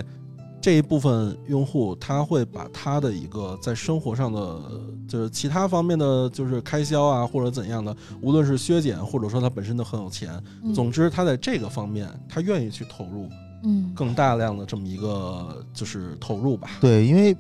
[0.62, 4.62] 这一部分用户他会把他的一个在生活上的
[5.07, 13.27] 就是其他方面的就是开销啊或者怎样的，无论是削减或者说他本身都很有钱，嗯总之他在这个方面他愿意去投入
[13.63, 16.69] 嗯更大量的这么一个就是投入吧。
[16.82, 17.36] 对，因为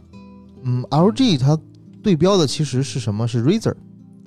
[0.63, 1.57] 嗯，LG 它
[2.01, 3.27] 对标的其实是什么？
[3.27, 3.73] 是 Razer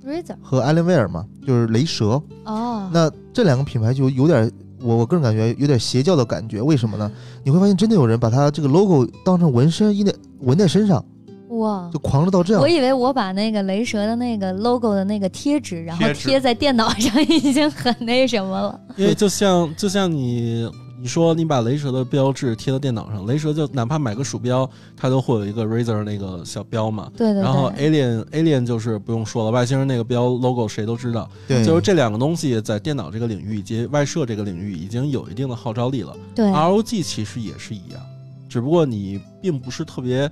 [0.05, 2.23] Razer 和 Alienware 嘛，就是雷蛇。
[2.45, 6.63] 哦，那这两个品牌就有点，我我个人感觉有点邪教的感觉。
[6.63, 7.11] 为什么呢？
[7.43, 11.05] 你会发现真的有人把它这个 logo 当成纹身印在纹在身上，
[11.49, 11.99] 哇就。
[11.99, 12.69] 狂热到这样我。
[12.69, 18.81] 以为我把那个雷蛇的那个 logo 的那个贴纸，然后贴在电脑上，已经很那什么了。
[18.97, 20.71] 因为就像就像你
[21.07, 27.09] 你说你把雷蛇的标志贴到电脑上，雷蛇就哪怕买个鼠标，它都会有一个 Razer 那个小标嘛。
[27.17, 27.43] 对对对。
[27.45, 31.31] 然后 Alien Alien 就是不用说了，外星人那个标 logo 谁都知道。
[31.47, 36.13] 对，就是这两个东西在电脑这个领域以及外设这个领域已经有一定的号召力了。
[36.35, 38.03] 对 ROG 其实也是一样，
[38.49, 40.29] 只不过你并不是特别，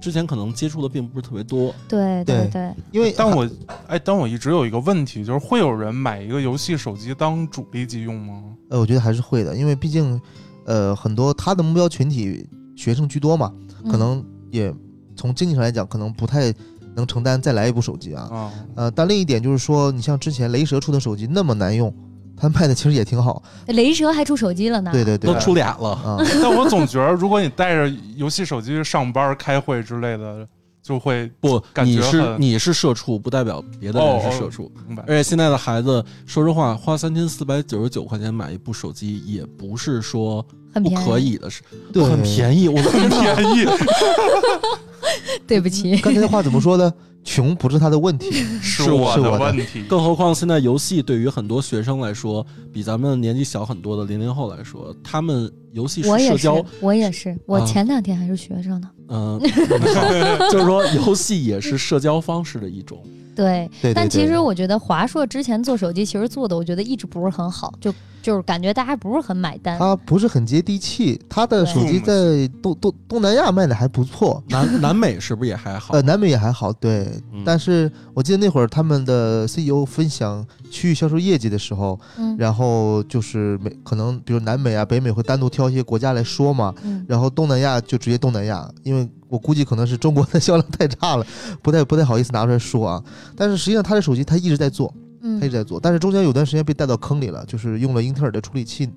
[0.00, 1.74] 之前可能接触的并不是特别多。
[1.88, 3.48] 对对对对，因为但我
[3.86, 8.42] 哎，但我一直有一个问题，就是会有人买一个游戏手机当主力机用吗？
[8.70, 10.20] 呃，我觉得还是会的，因为毕竟
[10.64, 13.52] 呃很多他的目标群体学生居多嘛，
[13.90, 14.72] 可嗯能也
[15.16, 16.52] 从经济上来讲，可能不太
[16.94, 18.22] 能承担再来一部手机啊。
[18.30, 21.92] 啊，呃，但另一点就是说，你像之前雷蛇出的手机那么难用，
[22.40, 23.42] 它卖的其实也挺好。
[23.66, 24.90] 雷蛇还出手机了呢。
[24.92, 30.46] 对对对，都出俩了，啊， 但我总觉得，如果你带着游戏手机上班、开会之类的，
[30.82, 34.70] 就会不，感觉你是你是社畜，不代表别的人是社畜。
[34.86, 35.02] 明白。
[35.06, 41.04] 而且现在的孩子，说实话，花三千四百九十九块钱买一部手机，也不是说不很便宜。
[41.04, 42.68] 可以的事，对很便宜。
[42.68, 43.34] 我的天哪！
[43.34, 43.66] 便宜
[45.46, 46.92] 对不起，刚才的话怎么说呢？
[47.28, 48.30] 穷不是他的问题。
[48.62, 49.82] 是我的问题。
[49.82, 58.90] 更何况现在游戏对于很多学生来说，比咱们年纪小很多的零零后来说，他们游戏是我也是社交，，我也是，我啊前两天还是学生呢。
[59.10, 60.08] 嗯、好
[60.52, 63.02] 就是说游戏也是社交方式的一种。
[63.34, 69.78] 对，对对但其实我觉得华硕之前做手机其实做的，我觉得一直不是很好，就就是感觉大家不是很买单。
[69.78, 75.94] 它不是很接地气，它的手机在东东东南亚卖的还不错，南南美是不是也还好？
[75.94, 77.04] 呃，南美也还好，对。
[77.32, 91.26] 嗯但是我记得那会儿他们的 CEO 分享区域销售业绩的时候，嗯然后就是美可能比如南美啊、北美会单独挑一些国家来说嘛，嗯，然后东南亚就直接东南亚，因为我估计可能是中国的 销量太差了，
[91.60, 93.02] 不太不太好意思拿出来说啊。
[93.34, 94.94] 但是实际上他的手机他一直在做，
[95.40, 98.88] 他一直嗯在做，但是中间有段时间被带到坑里了，就是用了英特尔的处理器，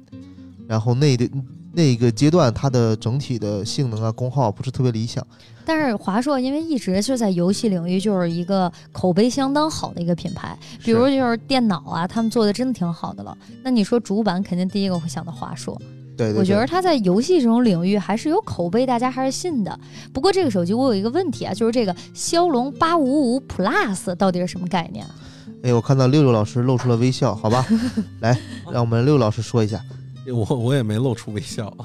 [0.67, 1.27] 然后那的
[1.73, 5.25] 那个阶段它的整体的性能啊、功耗不是特别理想。
[5.63, 13.37] 但是华硕因为一直是在游戏领域就是一个口碑相当好的一个品牌，比如就是电脑啊，他们做的真的挺好的了。
[13.63, 15.79] 那你说主板，肯定第一个会想到华硕。
[16.21, 19.79] 对对对，我觉得它在游戏这种领域还是有口碑，大家还是信的。
[20.13, 25.15] 不过这个手机我有一个问题啊，就是这个骁龙八五五 Plus 到底是什么概念啊？
[25.63, 27.65] 哎，我看到六六老师露出了微笑，好吧，
[28.21, 28.37] 来，
[28.71, 29.81] 让我们六老师说一下。
[30.31, 31.75] 我我也没露出微笑，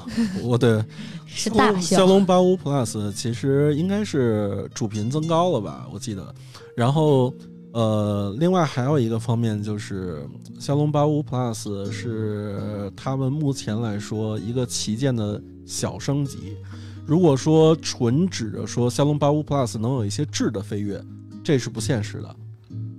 [0.43, 0.85] 我对
[1.25, 2.07] 是大笑骁小。
[2.07, 6.35] 龙八五 Plus 其实应该是主频增高了吧，我记得。
[6.77, 7.33] 然后
[7.77, 10.27] 呃，另外还有一个方面就是
[10.59, 16.57] 骁龙八五 Plus 是他们目前来说一个旗舰的小升级。
[17.05, 21.05] 如果说纯指着说骁龙八五 Plus 能有一些质的飞跃，
[21.45, 22.35] 这是不现实的。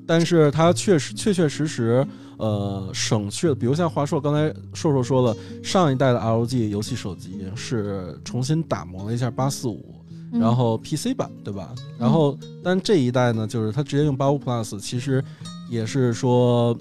[0.06, 2.06] 但是它确实确确实实，
[2.38, 9.96] 呃，省去了，比如像华硕刚才硕硕说了，上一代的 LG 游戏手机是重新打磨了一下八四五，
[10.32, 11.74] 然后 PC 版对吧？
[11.98, 15.24] 然后但这一代呢，就是它直接用八五 Plus，其实
[15.70, 16.78] 也是说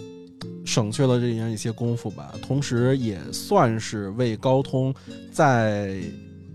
[0.64, 4.94] 省去了这样一些功夫吧，同时也算是为高通
[5.32, 6.00] 在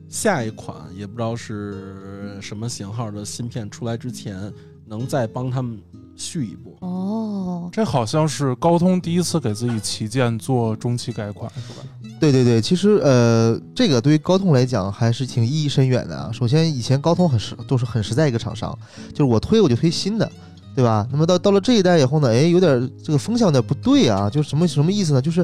[0.10, 4.52] 下一款也不知道是什么型号的芯片出来之前，
[4.86, 5.82] 能再帮他们
[6.18, 6.76] 续一波。
[6.82, 11.88] 哦，这好像是高通第一次给自己旗舰做中期改款，是吧？
[12.22, 16.30] 对对对，其实呃，这个对于高通来讲还是挺意义深远的啊。
[16.32, 18.78] 首先，以前高通很实都是很实在一个厂商，
[19.10, 20.32] 就是我推我就推新的，
[20.76, 21.08] 对吧？
[21.12, 25.22] 那么到到了这一代以后呢，哎，有点这个风向有点不对啊，就是什么什么意思呢？
[25.22, 25.44] 就是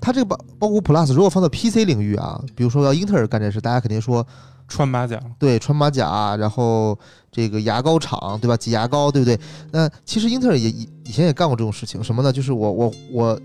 [0.00, 4.26] 它这个包包括 Plus 如果放到 PC 领域啊，比如说要英特尔干这事，大家肯定说
[4.66, 6.98] 穿马甲，对穿马甲，然后
[7.30, 8.56] 这个牙膏厂，对吧？
[8.56, 9.38] 挤牙膏，对不对？
[9.70, 12.32] 那其实英特尔也以以前也干过这种事情，什么呢？
[12.32, 13.40] 就是我我我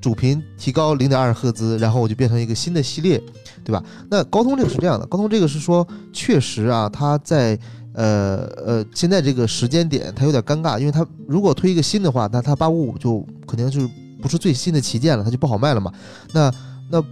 [0.00, 3.20] 主频提高零点二赫兹，然后我就变成一个新的系列，
[3.64, 3.82] 对吧？
[4.10, 7.58] 那高通这个是这样的，高通这个是说确实啊，它在
[7.94, 13.88] 呃呃现在这个时间点它有点尴尬，因为它如果推一个新的话，那它八五五就肯定就是
[14.22, 15.92] 不是最新的旗舰了，它就不好卖了嘛。
[16.32, 16.52] 那
[16.90, 17.02] 那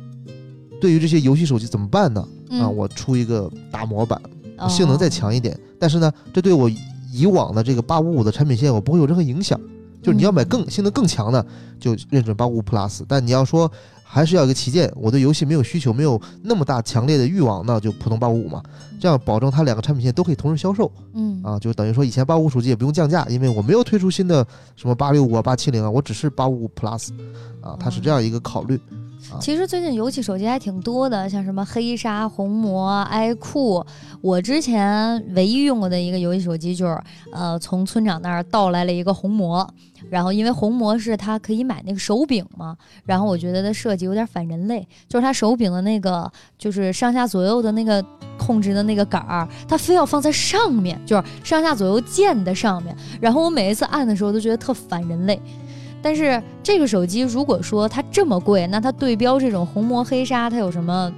[0.80, 2.26] 对于这些游戏手机怎么办呢？
[2.50, 4.20] 嗯啊，我出一个大模板，
[4.58, 6.70] 哦性能再强一点，但是呢，这对我
[7.12, 9.60] 以往的这个八五五的产品线我不会有任何影响。
[10.06, 11.44] 就是你要买更性能更强的，
[11.80, 13.02] 就认准八五五 Plus。
[13.08, 13.68] 但你要说
[14.04, 18.62] 还是要一个旗舰，我对游戏没有需求，没有那么大强烈的欲望，那就普通八五五嘛。
[19.00, 27.08] 这样保证它两个产品线都可以同时销售嗯啊，就等于说以前八五五手机也不用降价，因为我没有推出新的什么八六五啊、八七零啊，我只是八五五 Plus
[27.60, 28.80] 啊，它是这样一个考虑。
[29.40, 33.84] 其实最近游戏手机还挺多的，像什么黑鲨、红魔、i 酷。
[34.20, 39.68] 我之前唯一用过的一个游戏手机就是，呃，从村长那儿盗来了一个红魔。
[40.08, 48.04] 然后因为红魔是它可以买那个手柄嘛，然后我觉得它设计有点反人类，就是它手柄的那个就是上下左右的那个
[48.38, 52.96] 控制的那个杆儿，它非要放在上面，就是上下左右键的上面。
[53.20, 55.40] 然后我每一次按的时候都觉得特反人类。
[56.02, 61.12] 但是这个手机如果说它这么贵，那它对标这种红魔黑鲨，它有什么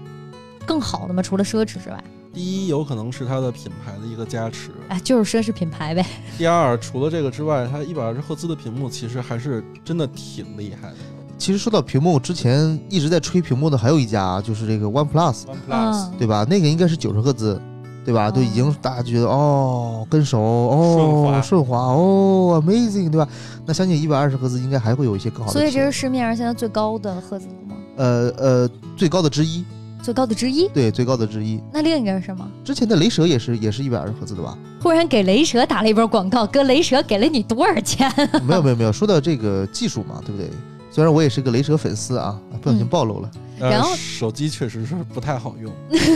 [0.65, 1.23] 更好的吗？
[1.23, 2.03] 除了奢侈之外，
[2.39, 6.07] 第一，有可能是它的品牌的一个加持；哎，就是奢侈品牌呗。
[6.39, 10.97] 第二，除了这个之外，它一百二十赫兹的屏幕其实还是真的挺厉害的。
[11.37, 16.47] 其实说到屏幕，之前一直在吹屏幕的还有一家，就是这个 OnePlus，OnePlus，对吧？
[16.49, 17.61] 那个应该是九十赫兹，
[18.05, 18.29] 对吧？
[18.29, 23.29] 哦都已经大家觉得哦，跟手哦，顺滑顺滑哦，amazing，对吧？
[23.67, 25.73] 那相信一百二十赫兹应该还会有一些更好的所以。
[25.73, 27.75] 这是市面上现在最高的赫兹吗？
[27.97, 29.65] 呃呃最高的之一，
[30.09, 30.67] 最高的之一。
[30.69, 31.61] 对，最高的之一。
[31.71, 32.51] 那另一个是什么？
[32.65, 34.57] 之前的雷蛇也是也是一百二十赫兹的吧？
[34.81, 38.11] 忽然给雷蛇打了一波广告，哥，雷蛇给了你多少钱？
[38.43, 40.49] 没有没有没有，说到这个技术嘛，对不对？
[40.91, 43.31] 虽然我也是个雷蛇粉丝啊，不小心嗯暴露了。
[43.61, 45.71] 然后呃，手机确实是不太好用。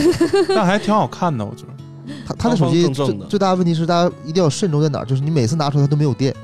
[0.49, 1.73] 但还挺好看的，我觉得。
[2.27, 5.05] 它它的手机最最大的问题是，大家一定要慎重在哪儿？
[5.05, 6.35] 就是你每次拿出来它都没有电，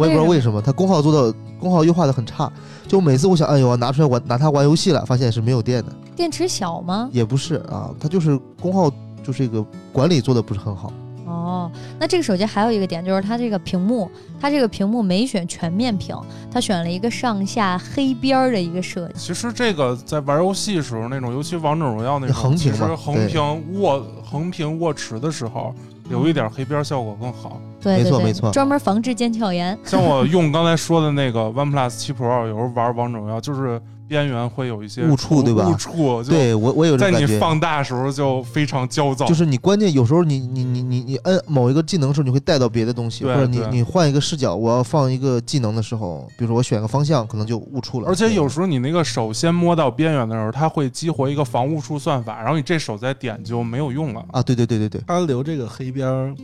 [0.00, 2.50] 我也不知道为什么，它功耗做到功耗优化的很差。
[2.88, 7.10] 就每次我想，哎呦，我拿出来玩拿它玩游戏了，发现是没有电的，电池小吗？
[7.12, 8.90] 也不是啊，它就是功耗
[9.22, 10.90] 就是这个管理做的不是很好。
[11.26, 14.10] 哦，那这个手机还有一个点就是它这个屏幕，
[14.40, 16.16] 它这个屏幕没选全面屏，
[16.50, 19.14] 它选了一个上下黑边儿的一个设计。
[19.16, 25.72] 其实这个在玩游戏时候那种，尤其王者荣耀那种，横屏嘛其实横屏握横屏握持的时候，
[26.10, 27.60] 有一点黑边效果更好。
[27.80, 29.78] 对对对，没错没错专门防治腱鞘炎。
[29.84, 37.38] 像我用刚才说的那个 OnePlus 七 Pro，有时候玩王者荣耀，就是边缘会有一些误触对吧误触，对我我有这在你。
[37.38, 39.24] 放大时候就非常焦躁。
[39.24, 48.08] 就是你关键有时候你你你你你摁某一个技能的时候，你会带到别的东西，或者你你换一个视角，我要放一个技能的时候，比如说我选个方向，可能就误触了。
[48.08, 54.26] 而且有时候你那个手先摸到边缘的时候，它会激活一个防误触算法，然后你这手再点就没有用了。
[54.32, 56.34] 啊，对对对对对，他留这个黑边儿，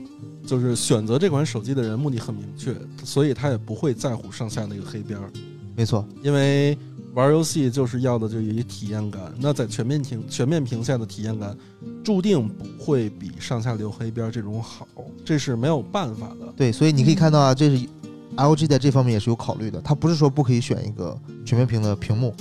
[0.46, 5.28] 就是选择这款手机的人目的很明确，所以他也不会在乎上下那个黑边儿，
[5.74, 6.06] 没错。
[6.22, 6.78] 因为
[7.16, 9.32] 玩游戏就是要的就是一体验感。
[9.38, 11.56] 那在全面屏全面屏下的体验感，
[12.04, 14.86] 注定不会比上下留黑边这种好，
[15.24, 16.52] 这是没有办法的。
[16.54, 17.88] 对，所以你可以看到啊，这是
[18.36, 22.34] LG 在这方面也是有考虑的，它不是说不可以选一个全面屏的屏幕，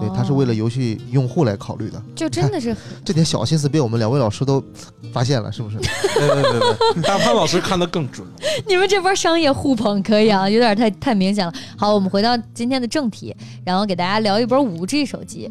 [0.00, 2.02] 对，它是为了哦游戏用户来考虑的。
[2.14, 4.62] 就真的是 这点小心思被我们两位老师都
[5.12, 5.76] 发现了，是不是？
[6.18, 6.60] 对对对
[6.94, 8.26] 对，大潘老师看得更准。
[8.66, 11.52] 你们这波商业互捧可以啊，有点太太明显了。
[11.76, 15.50] 好，我们回到今天的正题，然后给大家聊一波五 G 手机。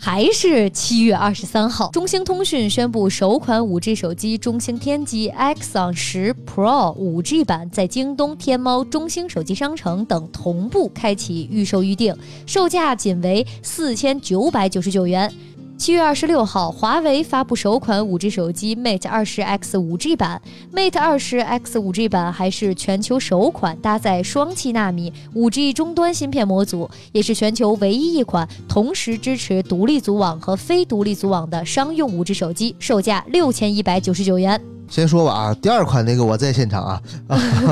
[0.00, 15.32] 还是七月二十三号，中兴通讯宣布首款五 G 手机中兴天机 Xon 十 Pro 五 G 版在京东、天猫、中兴手机商城等同步开启预售预定，售价仅为四千九百九十九元。
[15.78, 20.42] 七月二十六号，华为发布首款五 G 手机 Mate 二十 X 五 G 版。
[20.74, 34.60] Mate 二十 X 五 G 版还是全球首款搭载双七纳米五 G 终端芯片模组，也是全球唯一一款同时支持独立组网和非独立组网的商用五 G 手机，售价六千一百九十九元。
[34.88, 37.02] 先说吧啊，第二款那个我在现场啊，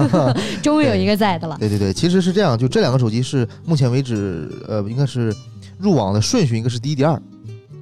[0.63, 1.57] 终于有一个在的了。
[1.59, 5.35] 对对对，其实是这样，就这两个手机是目前为止呃应该是
[5.77, 7.21] 入网的顺序应该是第一第二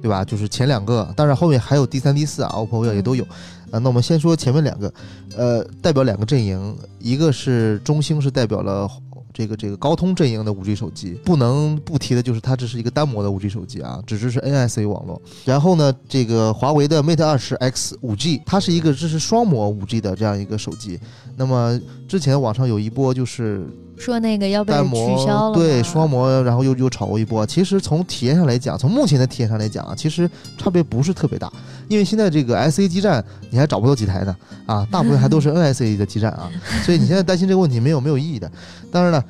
[0.05, 0.23] 对吧？
[0.23, 3.23] 就是前两个，当然后面还有第三、第四啊，OPPO 也都有。
[3.71, 4.93] 啊，那我们先说前面两个，
[5.35, 8.87] 呃，代表两个阵营，一个是中兴，是代表了
[9.33, 15.19] 这个这个高通阵营的五 G 手机，不能不提的就是它这是一个单模的五 G 手机啊，只支持 NSA 网络。
[15.43, 20.99] 然后呢，这个华为的 Mate 二十 X 五 G，它是一个支持双模五 G 的这样一个手机。
[21.35, 23.65] 那么之前网上有一波就是
[23.97, 26.05] 说那个要被取消了，对双。
[26.09, 27.45] 模，然后又又炒过一波。
[27.45, 31.51] 其实从体验上来讲，从目前的体验上来讲啊，其实差别不是特别大，
[31.87, 34.35] 因为现在这个 SA 基站你还找不到几台呢
[34.67, 36.49] 啊，大部分还都是 NSA 的基站啊，
[36.83, 38.49] 所以你现在担心这个问题没有没有意义的。
[38.91, 39.23] 当然了，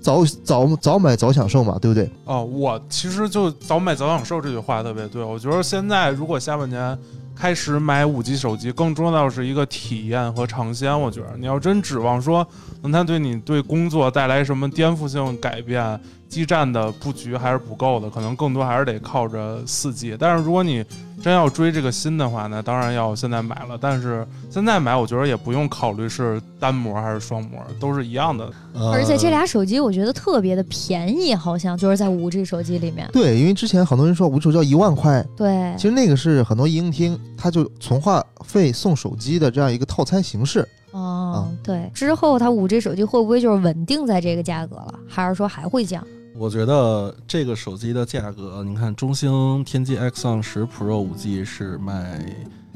[0.00, 2.10] 早早早买早享受嘛，对不对？
[2.24, 5.22] 哦，我其实就早买早享受这句话特别对。
[5.22, 6.98] 我觉得现在如果下半年
[7.36, 10.98] 开始买五 G 手机，更重要的是一个体验和尝鲜。
[10.98, 12.46] 我觉得你要真指望说
[12.82, 20.16] 能它对你对工作带来什么颠覆性改变，基站的布局还是不够的，可能更多还是得靠着四 G。
[20.18, 20.84] 但是如果你
[21.22, 23.78] 真要追这个新的话呢，当然要现在买了。
[23.78, 28.50] 但是现在买，我觉得也不用考虑是单模还是双模，都是一样的。
[28.72, 33.08] 呃而且这俩手机我觉得特别的便宜，好像就是在五 G 手机里面。
[33.12, 40.66] 对，因为之前很多人说五 G 手机要一万块，对其，实那个是很多营厅它就存话费送手机的这样一个套餐形式。
[40.92, 46.02] 哦，对，之后它五 G 手机会不会就是稳定在这个价格了，还是说还会降？
[46.40, 52.18] 我觉得这个手机的价格，你看中兴天玑 X 上十 Pro 五 G 是卖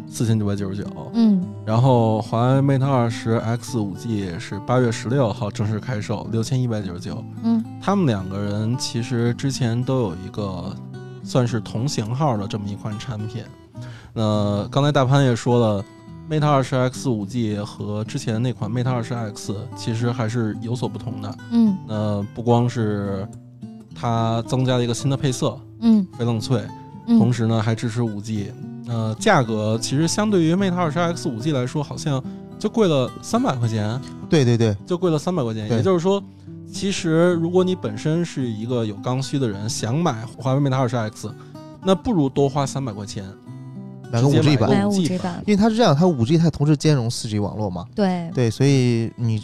[0.07, 7.25] 四千九百九十九，嗯，然后华为 Mate 二十 X 五 G 是八月十六号正式开售，六千一百九十九。
[7.43, 10.77] 嗯，他们两个人其实之前都有一个
[11.23, 13.45] 算是同型号的这么一款产品。
[14.13, 15.85] 那刚才大潘也说了
[16.29, 21.39] ，Mate 二十 X 五 G 和之前那款 Mate 二十 X 其实还是有所不同的。
[21.51, 23.27] 嗯那不光是
[23.95, 26.07] 它增加了一个新的配色，嗯。
[26.19, 26.63] 翡冷翠，
[27.07, 28.53] 嗯，同时呢还支持五 G。
[28.87, 32.23] 呃，价格其实相对于 Mate 二十 X 五 G 来说，好像
[32.59, 35.71] 就贵了三百块钱，对对对，就贵了三百块钱。
[35.71, 36.23] 也就是说，
[36.71, 41.33] 其实如果你本身是一个有刚需的人，想买华为 Mate 二十 X，
[41.83, 43.25] 那不如多花三百块钱
[44.13, 47.87] 买个五 G 版，五 5G G 版，因为它是这样，它五 G 它同时兼容四 G 网络嘛。
[47.95, 49.43] 对，对，所以你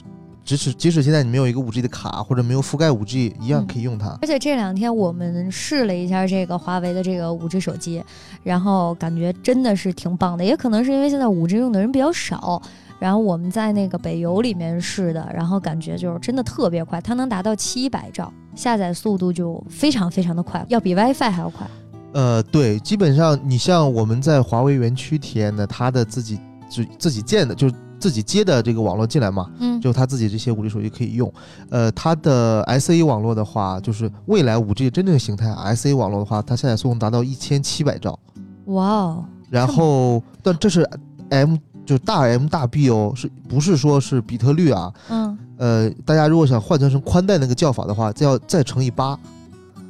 [0.50, 4.18] 即使即使现在你没有一个五 G 的卡或者没有覆盖五 G，一样嗯可以用它。
[4.20, 8.02] 而且这两天我们试了一下这个华为的这个五 G 手机，
[8.42, 10.44] 然后感觉真的是挺棒的。
[10.44, 12.60] 也可能是因为现在五 G 用的人比较少，
[12.98, 21.64] 然后我们在那个北邮里面试的，然后感觉就是真的特别快，它能达到七百兆，下载速度就非常非常的快，要比 WiFi 还要快。
[22.12, 31.32] 呃，对，基本上你像我们在华为园区体验的，它的自己就自己建的，就是自己接的这个网络进来嘛，嗯，就他自己这些五 G 手机可以用。
[31.68, 38.18] 呃，它的 SA 网络的话，就是未来五 G 真正形态 SA 网络的话，它下载速度达到一千七百兆。
[38.66, 40.88] 哇哦，然后，但这是
[41.28, 44.92] M 就是大 M 大 B 哦，是不是说是比特率啊？
[45.10, 49.18] 嗯，呃，大家如果想换算成宽带那个叫法的话，再要再乘以八。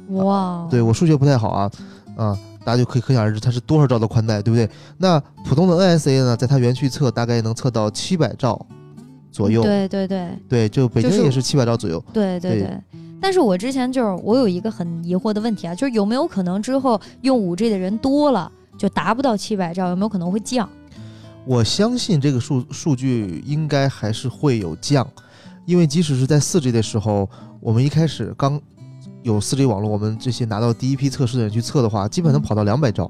[0.09, 1.71] 哇哦，对我数学不太好啊，
[2.17, 4.69] 啊，大家就可以可想而知它是多少兆的宽带，对不对？
[4.97, 8.63] 那普通的 NSA 呢，在它园区测大概能测到七百兆
[9.31, 12.03] 左右，对对对对，就北京也是七百兆左右。
[12.13, 12.81] 对对对对。
[13.19, 20.67] 但是我之前就是我有一个很疑惑的问题啊，就是有没有可能之后用五 G 的人多了，就达不到七百兆，有没有可能会降？
[21.45, 25.07] 我相信这个数数据应该还是会有降，
[25.65, 28.59] 因为即使是在四 G 的时候，我们一开始刚
[29.23, 33.09] 有 4G 网络，我们这些拿到第一批测试的人去测的话，基本能跑到两百兆。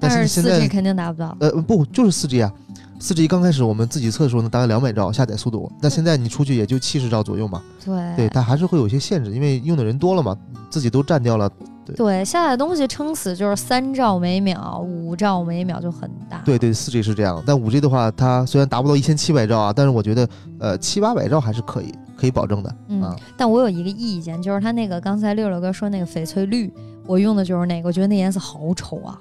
[0.00, 1.36] 但但是现在肯定达不到。
[1.40, 2.52] 呃不就是 4G 啊
[3.00, 7.62] ，，4G 刚开始我们自己测的时候呢，大概两百兆下载速度，那现在你出去也就七十兆左右嘛。
[7.84, 10.36] 对对，它还是会有一些限制，因为用的人多了嘛，
[10.70, 11.50] 自己都占掉了。
[11.96, 16.40] 对，下载东西撑死就是三兆每秒，五兆每秒就很大。
[16.44, 20.28] 对对，，4G 是这样，但 5G 的话，它虽然达不到一千七百兆啊，但是我觉得
[20.60, 23.16] 呃七八百兆还是可以可以保证的嗯啊。
[23.36, 26.70] 但我有一个意见，就是他那个刚才六六哥说那个翡翠绿，
[27.06, 29.18] 我用的就是那个，我觉得那颜色好丑啊，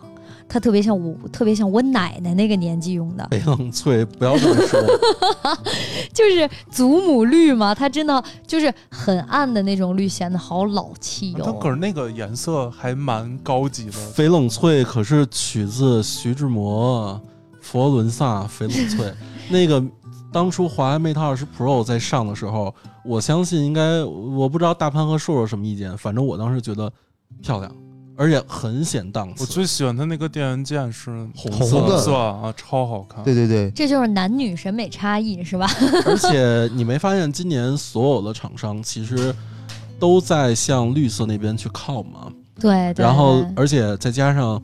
[0.48, 4.80] 它特别像我，特别像我奶奶那个年纪用的， 翡冷翠，不要这么说。
[6.14, 11.70] 就是祖母绿嘛，它真的就是很暗的那种绿，显得好老气它可。
[11.70, 13.92] 是那个颜色还蛮高级的。
[14.14, 17.14] 翡冷翠可是取自徐志摩
[17.62, 19.06] 《佛罗伦萨翡冷翠》
[19.50, 19.82] 那个。
[20.32, 22.74] 当初华为 Mate 二十 Pro 在上的时候，
[23.04, 26.92] 我相信应该，我不知道大潘和硕硕什么意见，反正我当时觉得
[27.42, 27.76] 漂亮，
[28.16, 29.44] 而且很显档次。
[29.44, 33.24] 我最喜欢它那个电源键是红色红的色啊，超好看。
[33.24, 35.68] 对对对，这就是男女审美差异，是吧？
[36.06, 39.34] 而且你没发现今年所有的厂商其实
[40.00, 42.32] 都在向绿色那边去靠吗？
[42.60, 43.04] 对对。
[43.04, 44.62] 然后，而且再加上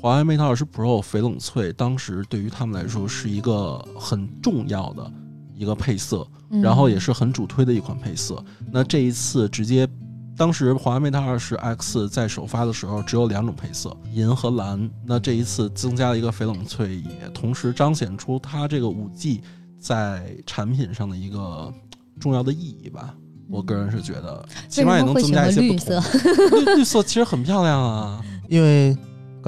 [0.00, 5.12] 华为 Mate 20 Pro 翡冷翠当时对于他们来说是一个很重要的
[5.54, 8.42] 一个配色，嗯然后也是很主推的一款配色。
[8.70, 9.88] 那这一次直接，
[10.36, 14.88] 当时华为 Mate 20 X 在首发的时候只有两种配色，银和蓝。
[15.04, 19.40] 那这一次增加了一个翡冷翠，也同时彰显出它这个五 G
[19.80, 21.72] 在产品上的一个
[22.20, 23.12] 重要的意义吧。
[23.50, 26.00] 我个人是觉得，起码也能增加一些不同。
[26.60, 28.22] 绿绿色其实很漂亮啊。
[28.48, 28.96] 因为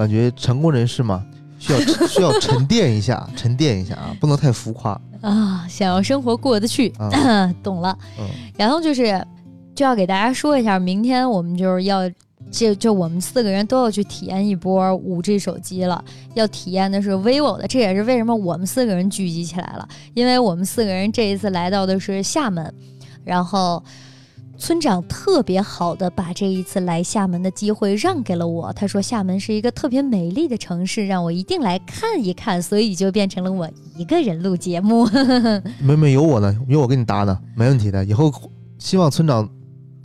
[0.01, 1.25] 感觉成功人士嘛，
[1.59, 7.53] 需要 需要沉淀一下，沉淀一下啊，不能太浮夸啊，想要生活过得去，啊。
[7.63, 7.97] 懂了。
[8.19, 8.25] 嗯
[8.57, 9.25] 然后就是
[9.73, 12.09] 就要给大家说一下，明天我们就是要。
[12.49, 22.73] 就就我们四个人都要去体验一波五 G 手机了，要体验的是 vivo 的，这也是为什么我们四个人聚集起来了，因为我们四个人这一次来到的是厦门，
[23.23, 23.81] 然后
[24.61, 35.09] 村长特别好的把这一次来厦门的机会让给了我，他说厦门是一个特别美丽的城市，让我一定来看一看，所以就变成了我一个人录节目。
[35.81, 38.05] 没没有我呢，有我给你搭呢，没问题的。
[38.05, 38.31] 以后
[38.77, 39.49] 希望村长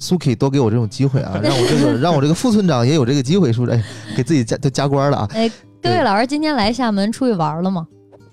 [0.01, 3.73] Suki 多给我这种机会啊，让我这个让我这个副村长也有这个机会，是不是？
[3.73, 3.85] 哎，
[4.17, 5.29] 给自己加就 加官了啊。
[5.35, 5.51] 哎，
[5.83, 7.87] 各位老师今天来厦门出去玩了吗？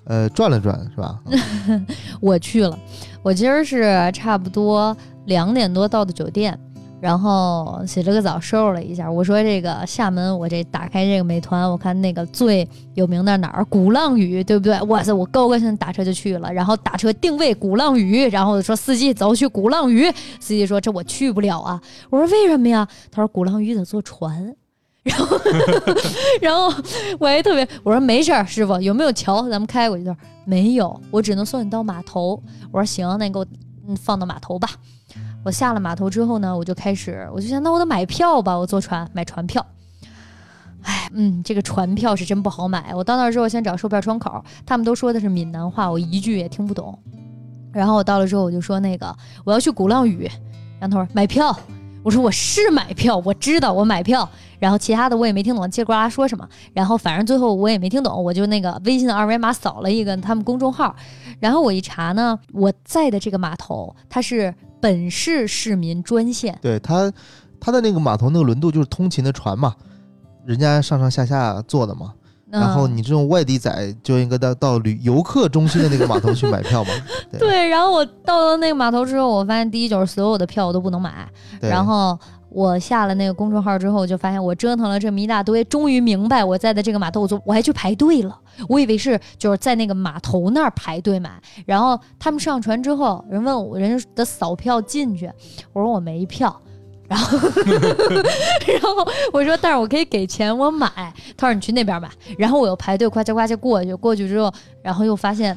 [0.06, 1.20] 呃，转了转是吧？
[1.68, 1.86] 嗯
[2.22, 2.80] 我去了，
[3.22, 4.96] 我今儿是差不多
[5.26, 6.58] 两点多到的酒店，
[7.00, 9.12] 然后洗了个澡，收拾了一下。
[9.12, 14.80] 我说这个厦门，我这打开这个美团，我看那个最有名的哪儿，鼓浪屿，对不对？
[14.84, 21.82] 哇塞，我高高兴兴打车就去了，然后打车定位鼓浪屿，然后说司机走去鼓浪屿，司机说这我去不了啊。
[22.10, 22.88] 我说为什么呀？
[23.12, 24.56] 他说鼓浪屿得坐船。
[25.04, 25.38] 然后，
[26.40, 26.74] 然后
[27.20, 29.42] 我还特别我说没事儿，师傅有没有桥？
[29.50, 30.06] 咱们开过去。
[30.06, 32.42] 他说没有，我只能送你到码头。
[32.72, 33.46] 我说行，那你给我
[34.02, 34.70] 放到码头吧。
[35.44, 39.66] 我下了码头之后呢，我就开始，我就想，那我得买票吧，我坐船买船票。
[40.84, 42.94] 哎，嗯，这个船票是真不好买。
[42.96, 46.98] 我到那儿之后，先找售票窗口，他们都说的是闽南话，我一句也听不懂。
[47.72, 50.30] 然后我到了之后，我就说那个我要去鼓浪屿，
[50.80, 51.58] 然后他说买票。
[52.04, 54.30] 我说我是买票，我知道我买票，
[54.60, 60.94] 然后其他的我也没听懂，叽里呱啦说什么，然后反正最后我也没听懂，我就那个微信的二维码扫了一个他们公众号，
[61.40, 64.54] 然后我一查呢，我在的这个码头它是
[64.84, 67.10] 本市市民专线，对他
[67.58, 69.74] 他的那个码头那个轮渡就是通勤的船嘛，
[70.46, 72.14] 人家上上下下坐的嘛。
[72.52, 76.92] 然后嗯你这种外地仔就应该到到旅游客中心的那个码头去买票嘛。
[77.32, 81.28] 对对，然后我到了那个码头之后，我发现第一就是所有的票我都不能买，
[81.62, 82.20] 对然后
[82.54, 88.40] 我下了那个公众号之后，就发现我折腾了这么一大堆，终于明白我在的这个码头，我就我还去排队了。
[88.70, 91.32] 我以为是就是在那个码头那儿排队买，
[91.66, 95.30] 然后他们上船之后，人问我人家得扫票进去，
[95.74, 96.56] 我说我没票。
[97.06, 97.38] 然后，
[98.66, 100.90] 然后我说，但是我可以给钱，我买。
[101.36, 102.10] 他说你去那边买。
[102.38, 104.52] 然后我又排队，呱唧呱唧过去，过去之后，
[104.82, 105.56] 然后又发现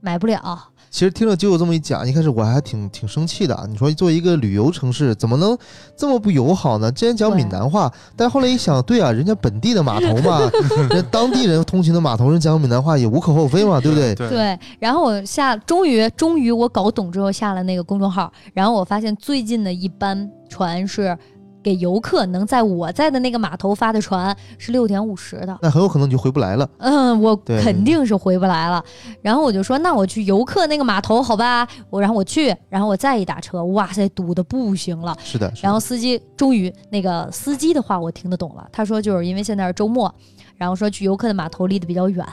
[0.00, 0.62] 买不了。
[0.92, 3.64] 其实听了九九这么一讲，一开始我还挺挺生气的啊。
[3.66, 5.56] 你说作为一个旅游城市，怎么能
[5.96, 6.92] 这么不友好呢？
[6.92, 10.38] 之前讲闽南话，但后来一想，对啊，人家本地的码头嘛，
[10.92, 14.12] 人当地人通勤的码头人讲闽南话也无可厚非嘛，对不对？
[14.14, 21.16] 对对，然后我下，终于终于我搞懂之后下了那个公众号，然后我发现最近的一班船是
[21.62, 26.68] 给游客能在我在的那个码头发的船是六点五十的，那很有可能你就回不来了。
[26.78, 28.84] 嗯，我肯定是回不来了。
[29.20, 31.66] 然后我就说，那我去游客那个码头好吧？
[31.88, 35.16] 我然后我去，然后我再一打车，哇塞，堵的不行了。
[35.22, 40.12] 是的，是的然后司机终于那个司机的话我听得懂了，他说就是因为现在是周末，
[40.56, 42.26] 然后说去游客的码头离得比较远，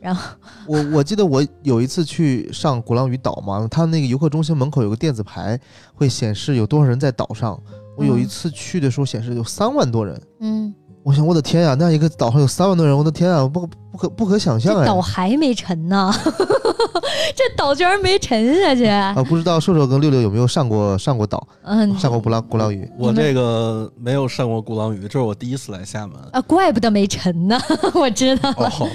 [0.00, 0.22] 然后
[0.66, 5.58] 我我记得我有一次去上鼓浪屿岛嘛，他那个游客中心门口有个电子牌，
[5.94, 7.60] 会显示有多少人在岛上。
[7.96, 14.80] 我有一嗯次去的时候显示有三万多人，嗯，我想我的天呀，那样一个岛上有三万多人，我的天啊，不不可不可想象哎！
[14.80, 16.12] 这岛还没沉呢，
[17.36, 18.86] 这岛居然没沉下去。
[18.86, 22.88] 啊，不知道瘦瘦跟六六有没有上过上过岛，嗯上过鼓浪鼓浪屿？
[22.98, 26.16] 我这个没有上过鼓浪屿，这是我第一次来厦门。
[26.32, 27.60] 啊，怪不得没沉呢，
[27.94, 28.50] 我知道。
[28.56, 28.88] 哦，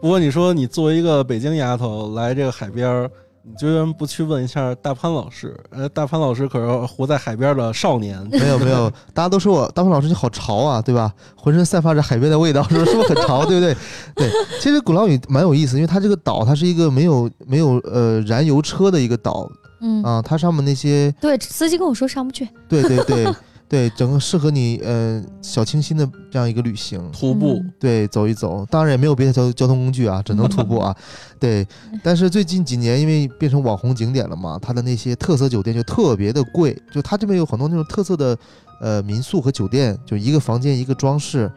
[0.00, 3.10] 不过你说你作为一个北京丫头来这个海边儿，
[3.48, 5.58] 你居然不去问一下大潘老师？
[5.70, 8.22] 呃，大潘老师可是活在海边的少年。
[8.30, 11.10] 没有没有，大家都说我大潘老师你好潮啊，对吧？
[11.34, 13.46] 浑身散发着海边的味道，是不是是不是很潮？
[13.46, 13.74] 对不对？
[14.14, 14.30] 对，
[14.60, 22.46] 其实鼓浪屿蛮有意思，因为它这个岛它是一个没有没有呃燃油车的一个岛嗯，啊，它上面那些对，司机跟我说上不去。
[22.68, 23.24] 对对对
[23.68, 26.98] 对，整个适合你呃小清新的这样一个旅行。
[27.12, 27.72] 徒步，嗯。
[27.78, 30.96] 对，走一走，当然也没有别的交交通工具啊， 只能徒步啊。
[31.38, 31.66] 对，
[32.02, 38.36] 但是最近几年因为变成网红景点了嘛，它的那些特色酒店就特别的贵，就它这边有很多那种特色的
[38.80, 41.50] 呃民宿和酒店，就一个房间一个装饰，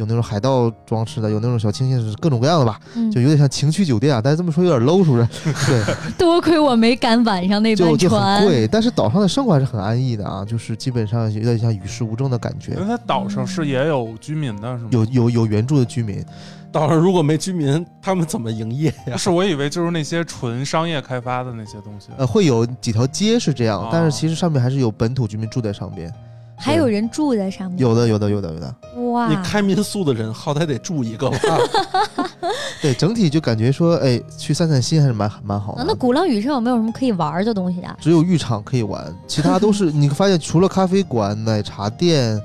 [0.00, 4.20] 有那种海盗装饰的，有那种小清新是各种各样的吧，嗯就有点像情趣酒店啊。
[4.24, 5.28] 但是这么说有点 low，是不是？
[5.66, 8.46] 对，多亏我没赶晚上那班就就很船。
[8.46, 8.66] 贵。
[8.66, 12.86] 但是岛上的生活还是很安逸的啊，就是基本上有点像与世无争的感觉因为。
[12.86, 14.88] 它岛上是也有居民的，是吗？
[14.90, 16.24] 有有有原住的居民，
[16.72, 19.18] 岛上如果没居民，他们怎么营业呀？
[19.18, 22.08] 是我以为就是那些纯商业开发的那些东西。
[22.16, 26.10] 呃，会有几条街是这样，但是哦其实上面还是有本土居民住在上边。
[26.60, 27.78] 还有人住在上面。
[27.78, 28.74] 有的，有的，有的，有的。
[29.10, 31.38] 哇，你开民宿的人好歹得住一个吧？
[32.82, 35.80] 对，整体就感觉说，哎，去散散心还是蛮蛮好的。
[35.80, 37.96] 啊那鼓浪屿上有没有什么可以玩的东西啊？
[38.00, 42.40] 只有浴场可以玩，其他都是 你发现，除了咖啡馆、奶茶店、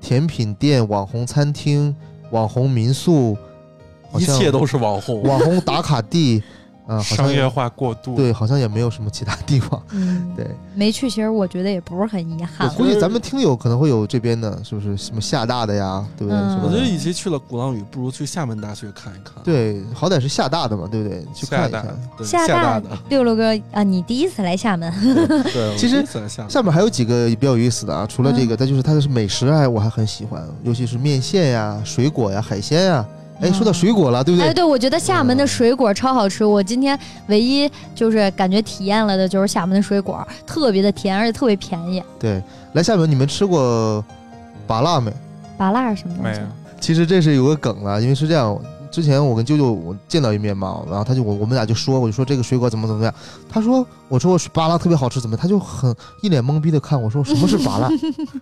[0.00, 1.94] 甜品店、网红餐厅、
[2.30, 3.36] 网红民宿，
[4.18, 5.22] 一切都是网红。
[5.22, 6.42] 网红打卡地，
[6.86, 9.82] 啊，商业化过度，对，好像也没有什么其他地方。
[9.90, 12.74] 嗯，对，没去，其实我觉得也不是很遗憾我。
[12.74, 16.38] 估计咱们听友可能会有这边的，是不是什么厦大的呀，对不对？
[16.40, 19.34] 嗯我觉得与其去了鼓浪屿，不如去厦门大学看一看。
[19.44, 21.24] 对，好歹是厦大的嘛，对不对？
[21.34, 21.84] 去看一看。
[22.24, 22.88] 厦大厦大的。
[23.08, 24.92] 六六哥啊，你第一次来厦门，
[25.52, 33.04] 对，我其实第一次来厦门下面还有几个比较有意思的啊，除了这个，嗯再就是它的美食啊，我还很喜欢，尤其是面线呀、水果呀、海鲜呀。
[33.40, 34.54] 哎，说到水果了，对不对哎，对？
[34.54, 36.44] 对，我觉得厦门的水果超好吃。
[36.44, 42.02] 我今天唯一就是感觉体验了的就是厦门的水果，特别的甜，而且特别便宜。
[42.18, 44.02] 对，来厦门你们吃过
[44.66, 45.12] 拔辣没？
[45.58, 46.40] 拔辣是什么东西？
[46.80, 48.58] 其实这是有个梗了，因为是这样，
[48.90, 53.12] 之前我跟舅舅我见到一面嘛，然后他就我我们俩就说，我就说这个水果怎么怎么样，
[53.48, 55.36] 他说我说我拔辣特别好吃，怎么？
[55.36, 57.90] 他就很一脸懵逼的看我说什么是拔辣？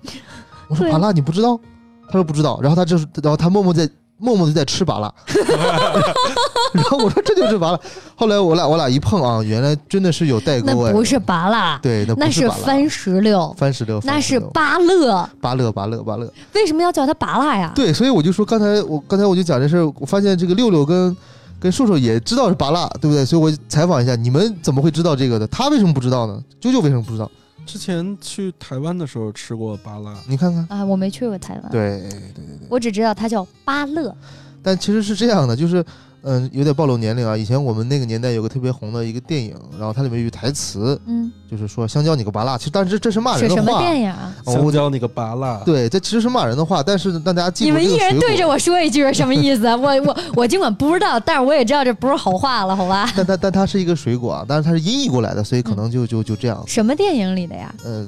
[0.69, 1.59] 我说对拔辣你不知道？
[2.07, 3.89] 他说不知道，然后他就是然后他默默在
[4.25, 5.13] 默默的在吃拔辣，
[6.73, 7.79] 然后我说这就是拔辣，
[8.17, 15.29] 后来我俩我俩一碰啊，原来真的是有代沟哎，那不是拔辣，对，那是番石榴，番石榴，那是芭乐。
[15.43, 16.33] 芭乐芭乐芭乐。
[16.55, 17.71] 为什么要叫它拔辣呀？
[17.75, 21.15] 对，所以我就说刚才我刚才我就讲这事儿，我发现这个六六跟
[21.61, 23.27] 跟瘦瘦也知道是拔辣，对不对？
[23.27, 25.47] 所以我采访一下，你们怎么会知道这个的？
[25.49, 26.41] 他为什么不知道呢？
[26.63, 27.31] 啾啾为什么不知道？
[27.67, 32.67] 之前去台湾的时候吃过芭乐，你看看，啊，我没去过台湾，对对对对。
[32.69, 34.15] 我只知道它叫芭乐。
[34.63, 35.85] 但其实是这样的，就是
[36.27, 37.37] 嗯、有点暴露年龄啊。
[37.37, 42.57] 以前我们那个年代有个特别红的一个电影，然后它里面有一句台词，嗯，就是说香蕉你个拔辣。
[42.57, 44.35] 其实但是这是骂是什么人的话，电影啊？
[44.47, 48.49] 哦香蕉你个芭辣，对，这其实是骂人的话，但是让大家记住你们一人对着。
[48.49, 49.67] 我说一句是什么意思？
[49.77, 53.11] 我我我尽管不知道，但是我也知道这不是好话了，好吧？
[53.17, 56.65] 但但但它是一个水果啊，但是它是音译过来的，所以可能就就就这样。
[56.67, 57.75] 什么电影里的呀？
[57.85, 58.07] 呃，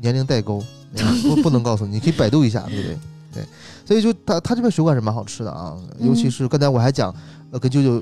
[0.00, 0.62] 年龄代沟，
[0.96, 2.98] 嗯 不不能告诉你，你可以百度一下，对不对？
[3.34, 3.42] 对，
[3.84, 7.12] 所以就它它这边水果还是蛮好吃的啊，嗯尤其是刚才我还讲，
[7.54, 7.92] 呃，跟舅舅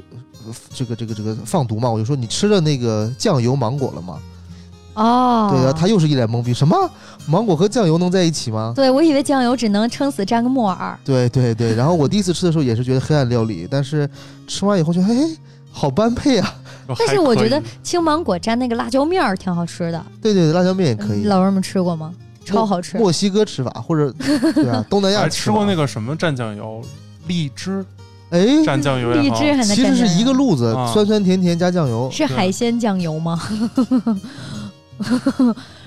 [0.46, 4.18] 呃这个这个这个放毒嘛，我就说你吃了那个酱油芒果了吗？
[4.94, 6.74] 哦，对啊，他又是一脸懵逼，什么
[7.26, 8.72] 芒果和酱油能在一起吗？
[8.74, 10.98] 对我以为酱油只能撑死沾个木耳。
[11.04, 14.08] 对对对，然后我第一次吃的时候也是觉得黑暗料理，但是
[14.46, 15.14] 吃完以后觉得，嘿，
[15.70, 16.54] 好般配啊！
[16.98, 22.12] 但是我觉得青芒果蘸那个辣椒面儿挺好吃的，对对对，辣椒面也可以，嗯老人们吃过吗？
[22.44, 22.98] 超好吃。
[22.98, 24.10] 墨西哥吃法或者
[24.52, 26.82] 对啊，东南亚还吃过那，个什么蘸酱油，
[27.28, 27.84] 荔枝
[28.32, 29.22] 哎，蘸酱油也好。
[29.22, 30.90] 荔枝还能其实是一个路子，啊。
[30.92, 33.40] 酸酸甜甜加酱油，是海鲜酱油吗？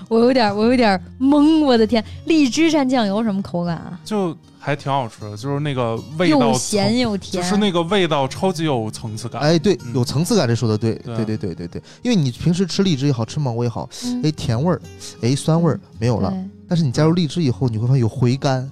[0.08, 2.04] 我有点，我有点懵，我的天！
[2.26, 4.00] 荔枝蘸酱油什么口感啊？
[4.06, 9.42] 就还挺好吃的，就是那个味道又咸又甜，就是那个味道超级有层次感。
[9.42, 9.96] 哎，对，嗯。
[9.96, 11.16] 有层次感，这说的对，对。
[11.16, 14.22] 对对对对对，因为你平时吃荔枝也好吃芒果也好，嗯。
[14.24, 14.80] 哎，甜味儿，
[15.22, 16.32] 哎，酸味儿没有了，
[16.70, 18.70] 但是你加入荔枝以后，你会发现有回甘，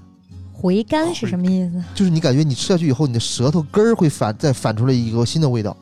[0.64, 1.84] 回甘是什么意思？
[1.94, 5.76] 就是你感觉你吃下去以后，你的舌头根儿会反再反出来一个新的味道，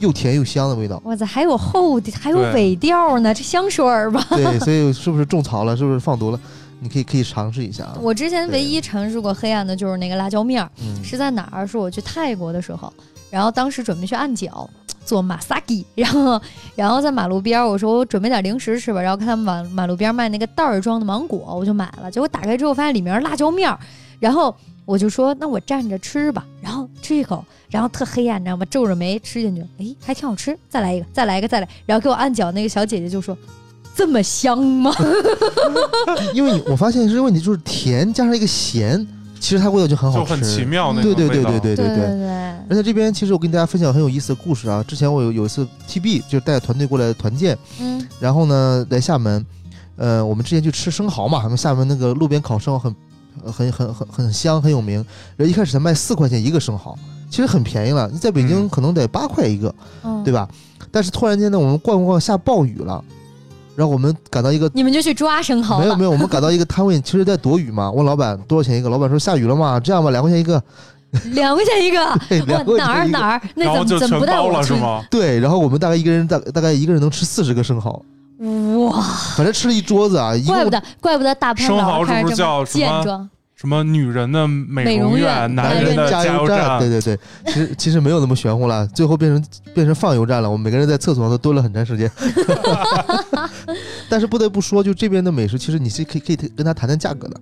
[0.00, 1.00] 又甜又香的味道。
[1.04, 4.26] 哇塞，还有后还有尾调呢，这香水儿吧？
[4.30, 5.76] 对， 所以是不是种草了？
[5.76, 6.40] 是不是放毒了？
[6.80, 7.96] 你可以可以尝试一下啊。
[8.00, 11.64] 我之前唯一尝试过黑暗的就是那个辣椒面儿，嗯，是在哪儿？
[11.64, 12.92] 是我去泰国的时候，
[13.30, 14.68] 然后当时准备去按脚
[15.04, 16.40] 做马萨基，然后
[16.76, 23.76] 然后在马路边儿，我说我准备点零食吃吧，然后看他们马马路边卖那个袋儿装的芒果，我就买了，结果打开之后发现里面是辣椒面儿，
[24.18, 24.54] 然后
[24.84, 28.64] 我就说那我蘸着吃吧，然后吃一口，然后特黑暗，你知道吗？
[28.70, 33.36] 皱着眉吃进去，哎，还挺好吃，再来一个，再来一个，再来，然后给我按脚那个小姐姐就说。
[33.96, 34.94] 这么香吗？
[36.32, 39.04] 因为你我发现是问题就是甜加上一个咸，
[39.40, 41.50] 其实它味道就很好吃，就很奇妙那对对个味道。
[41.50, 42.28] 对对对对对对。
[42.70, 44.84] 而且这边其实我跟大家分享很有意思的故事啊。
[44.86, 49.44] 之前我有有一次 TB 就是带着团队过来团建，嗯然后呢来厦门，
[49.96, 52.96] 呃，我们之前去吃生蚝嘛，他们厦门那个路边烤生蚝很呃
[53.40, 54.96] 很很很很香很有名。
[55.36, 56.96] 然后一开始才卖四块钱一个生蚝，
[57.30, 60.48] 其实很便宜了，你在北京嗯可能得八块一个，嗯，对吧？
[60.90, 63.02] 但是突然间呢，我们逛逛下暴雨了。
[63.76, 65.78] 然后我们赶到一个你们就去抓生蚝。
[65.78, 67.90] 没有没有，我们赶到一个摊位，其实在躲雨嘛。
[67.92, 70.62] 问老板多少钱一个，老板说下雨了嘛，这样吧，两块钱一个。
[71.32, 71.96] 两块钱一个，
[72.76, 73.18] 哪儿钱一个。
[73.18, 73.40] 哪儿？
[73.54, 74.56] 然后就那怎么怎么全包不带我去？
[74.58, 75.02] 了是吗？
[75.10, 78.04] 对，然后我们大概一个人大大概一个人能吃四十个生蚝，
[78.38, 79.02] 哇，
[79.36, 83.30] 反正吃了一桌子啊，一怪不得怪不得大胖生蚝是不是叫什么壮。
[83.56, 90.48] 什么女人的美美容容院男男人的加油站，对对对，其实其实没有那么玄乎了，最后变成变成放油站了。
[90.48, 92.08] 我们每个人在厕所上都蹲了很长时间。
[94.08, 97.40] 但是不得不说，就这边的美食，其实你是可以可以跟他谈谈价格的，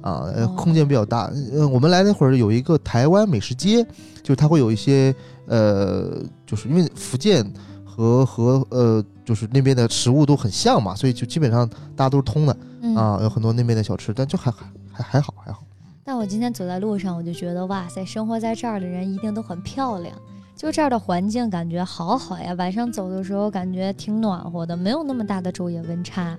[0.00, 1.30] 啊，呃哦空间比较大。
[1.52, 3.84] 呃，我们来那会儿有一个台湾美食街，
[4.22, 5.14] 就是它会有一些
[5.48, 7.44] 呃，就是因为福建
[7.84, 15.62] 和和呃，就是那边的食物都很像嘛，所以就基本上大家都是通的嗯，啊，有很多那边的小吃，但就还还还还好还好。
[16.02, 20.16] 但我今天走在路上，我就觉得哇塞，生活在这儿的人一定都很漂亮。
[20.56, 26.34] 就这儿的环境感觉好好呀，晚上走的时候感觉挺暖和的，没有那么大的昼夜温差，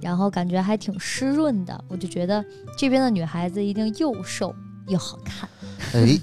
[0.00, 1.84] 然后感觉还挺湿润的。
[1.88, 2.42] 我就觉得
[2.78, 4.54] 这边的女孩子一定又瘦
[4.88, 5.46] 又好看。
[5.92, 6.18] 哎，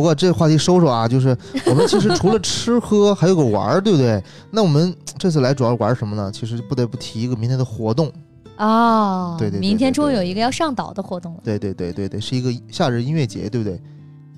[0.00, 1.36] 不过这个话题收收啊，就是
[1.66, 4.22] 我们其实除了吃喝，还有个玩儿，对不对？
[4.50, 6.32] 那我们这次来主要玩什么呢？
[6.32, 8.10] 其实不得不提一个明天的活动。
[8.56, 11.40] 哦，对对对明天对对终于有一个要上岛的活动了。
[11.44, 13.78] 对对对对对，是一个夏日音乐节，对不对？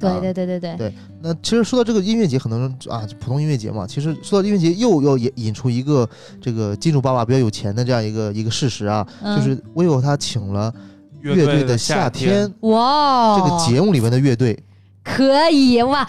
[0.00, 6.08] 对啊对对对对，对那其实说到这个音乐节，很多人啊，普通音乐节嘛，其实说到音乐节，又要引引出一个
[6.40, 10.74] 这个金主爸爸比较有钱的这样一个一个事实啊，嗯就是 vivo 他请了
[11.20, 14.60] 乐队的夏天，哇，这个节目里面的乐队，
[15.02, 16.06] 可以哇！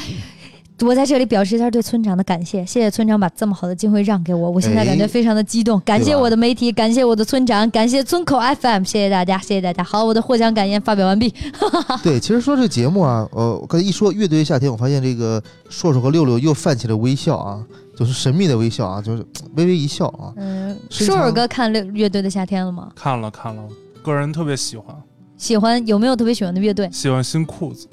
[0.81, 9.81] 我在这里表示一下对村长的感谢，谢谢村长把这么好的机会让给我，我现在感觉哎非常的激动，感谢我的媒体，感谢我的村长，感谢村口 FM，谢谢大家，谢谢大家。
[9.81, 11.33] 好，我的获奖感言发表完毕。
[12.03, 17.63] 对，其实说这个节目啊，呃，我刚才一说乐队夏天，我发现这个硕硕和六六又泛起了微笑啊，
[17.95, 19.25] 就是神秘的微笑啊，就是
[19.55, 20.33] 微微一笑啊。
[20.35, 22.91] 嗯，硕硕哥看乐乐队的夏天了吗？
[22.93, 23.63] 看了看了，
[24.03, 24.93] 个人特别喜欢，
[25.37, 26.89] 喜欢有没有特别喜欢的乐队？
[26.91, 27.87] 喜欢新裤子，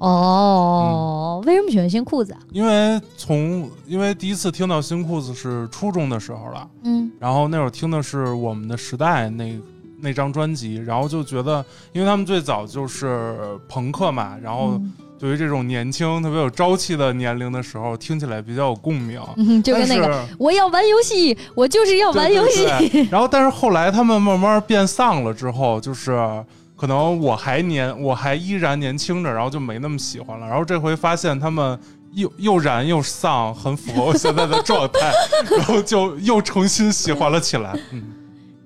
[0.00, 2.40] 哦，为什么喜欢新裤子啊？
[2.52, 9.58] 因为从因为第一次听到新裤子是初中的时候了，嗯然后那会儿听的是我们的时代那
[10.00, 13.36] 那张专辑，然后就觉得，因为他们最早就是
[13.68, 19.20] 朋克嘛，然后嗯对于这种年轻特别有朝气的年龄的时候，听起来比较有共鸣。
[19.36, 22.64] 嗯， 就跟那个但是我要玩游戏，我就是要玩游戏。
[22.64, 26.42] 对对对然后，但是后来他们慢慢变丧了之后，就是
[26.80, 30.46] 可能我还年，我还依然年轻着，然后就没那么喜欢了。
[30.46, 31.78] 然后这回发现他们
[32.14, 35.12] 又又燃又丧，很符合我现在的状态，
[35.58, 37.78] 然后就又重新喜欢了起来。
[37.92, 38.02] 嗯，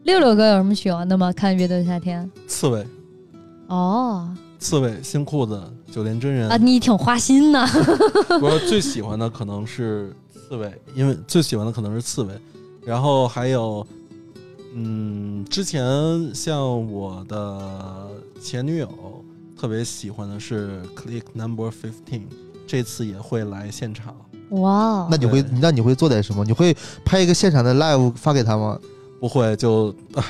[0.05, 1.33] 六六哥有什么喜欢的吗？
[1.33, 2.31] 看乐队夏天。
[2.47, 2.87] 刺猬，
[3.67, 5.61] 哦刺猬，新裤子，
[5.91, 7.69] 九连真人啊，你挺花心呐。
[8.41, 12.33] 我最喜欢的可能是刺猬，因为最喜欢的可能是刺猬，
[12.87, 13.85] 然后还有，
[14.77, 15.83] 嗯，之前
[16.35, 18.11] 像我的
[18.41, 18.89] 前女友
[19.57, 22.23] 特别喜欢的是 Click Number Fifteen，
[22.67, 24.15] 这次也会来现场。
[24.51, 26.45] 哇，那你会那你会做点什么？
[26.45, 28.79] 你会拍一个现场的 live 发给他吗？
[29.21, 30.25] 不会就，唉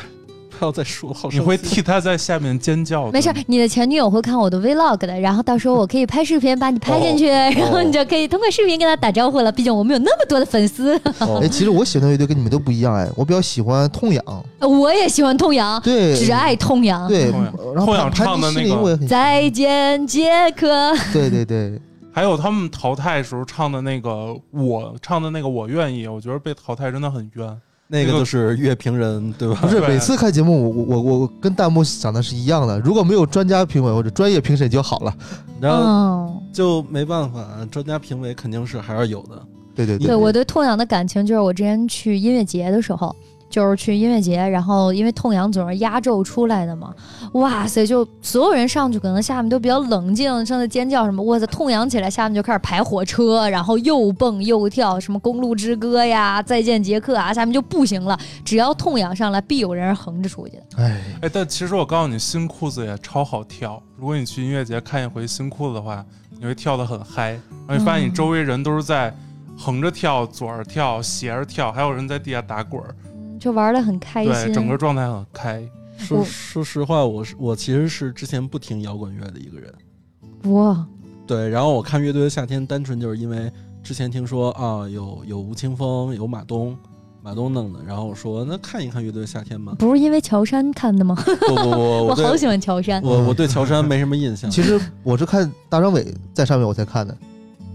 [0.58, 3.12] 不要再说，好你会替他在下面尖叫的。
[3.12, 9.50] 没事，你的前女友会看我的 vlog 的，然后到时候我可以拍视频把你拍进去，然后你就可以通过视频跟他打招呼了。
[9.50, 17.08] 毕竟我们有那么多的粉丝，哦 哎，其实我喜欢的乐队跟你们都不一样哎，我比较喜欢痛痒，我也喜欢痛痒，对，只爱痛痒。
[17.08, 20.94] 对，痛痒然后痛痒唱的那个再见，杰克。
[21.12, 21.80] 对对对，
[22.12, 27.60] 还有他们淘汰时候唱的那个我唱的那个我愿意，我觉得被淘汰真的很冤。
[27.86, 29.58] 那个就是乐评人对吧？
[29.60, 32.78] 不是每次看节目，我我我我跟弹幕想的是一样的。
[32.80, 35.14] 如果没有专家评委或者专业评审就好了。
[35.60, 39.42] 然后嗯，就没办法，专家评委肯定是还是有的。
[39.74, 43.14] 对对对我对痛痒的感情就是我之前去音乐节的时候。
[43.54, 46.92] 就是去音乐节，然后因为痛痒总是压轴出来的嘛，
[47.34, 60.58] 哇塞，就所有人上去可能下面都比较冷静，上去尖叫什么，哇塞，痛痒起来，下面就开始排火车，然后又蹦又跳，什么公路之歌呀，再见杰克啊，下面就不行了，只要痛痒上来，必有人横着出去。
[60.76, 63.80] 哎，哎，但其实我告诉你，新裤子也超好跳。
[63.96, 66.04] 如果你去音乐节看一回新裤子的话，
[66.40, 67.30] 你会跳得很嗨，
[67.68, 69.14] 然后你发现你周围人都是在
[69.56, 73.03] 横着跳、左着跳、斜着跳，还有人在地下打滚儿，嗯，
[73.44, 74.54] 就玩的很开对，心。
[74.54, 75.62] 整个状态很开。
[75.98, 79.70] 说说实话，我是我其实是之前不听摇滚乐的一个人。
[80.54, 80.86] 哇，
[81.26, 86.74] 对，然后我看乐队的夏天，单纯就是因为之前听说啊，有有吴青峰，有马东，
[87.22, 89.74] 马东弄的，然后我说那看一看乐队的夏天吧。
[89.78, 91.14] 不是因为乔杉看的吗？
[91.24, 93.02] 不不不，我 我好喜欢乔杉。
[93.02, 94.50] 我我对乔杉没什么印象。
[94.50, 97.14] 其实我是看大张伟在上面我才看的。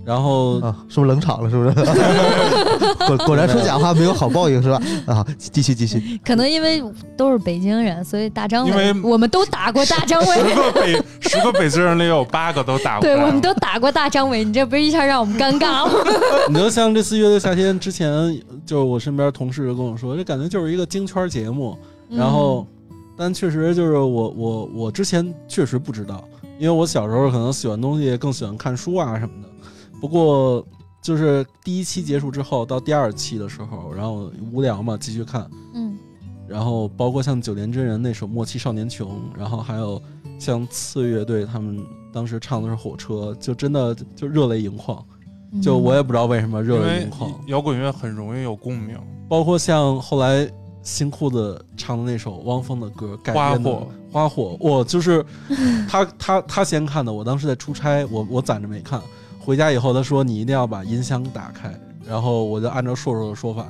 [0.09, 1.49] 然后啊，是不是冷场了？
[1.51, 1.69] 是不是？
[3.05, 4.81] 果果然说假话没有好报应是吧？
[5.05, 6.19] 啊，继续继续。
[6.25, 6.83] 可能因为
[7.15, 15.91] 都是北京人，所以大张伟因为我们都打过大张伟十，个北十个北京人里有八个都打过对，我们都打过大张伟，你这不是一下让我们尴尬吗？
[16.49, 18.09] 你就像这次乐队夏天之前，
[18.65, 21.77] 就是我身边同事就跟我说，这感觉就是一个京圈节目。
[22.09, 22.65] 然后，
[23.15, 26.23] 但确实就是我我我之前确实不知道，
[26.57, 29.49] 因为我小时候可能喜欢东西更喜欢看书啊什么的。
[29.99, 30.65] 不过
[31.01, 35.49] 就是第一期结束之后，到第二期的时候，然后无聊嘛，继续看。
[35.73, 35.97] 嗯
[36.47, 40.01] 然后包括像九连真人那首《莫欺少年穷》，然后还有
[40.39, 41.79] 像次乐队他们
[42.11, 45.05] 当时唱的是《火车》，就真的就热泪盈眶。
[45.51, 47.31] 嗯，就我也不知道为什么热泪盈眶。
[47.45, 48.97] 摇滚乐很容易有共鸣，
[49.29, 55.23] 包括像后来新裤子唱的那首汪峰的歌改花编的火花火，我就是
[55.87, 58.99] 他他他先看的，我当时在出差，我我攒着没看，
[59.49, 61.73] 回家以后他说你一定要把音箱打开，
[62.07, 63.65] 然后我就按照硕硕的说法，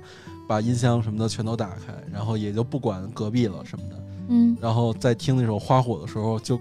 [0.46, 3.96] 把音箱什么的全都打开，然后也就不管隔壁了什么的，
[4.28, 6.60] 嗯，然后在听那首花火的时候就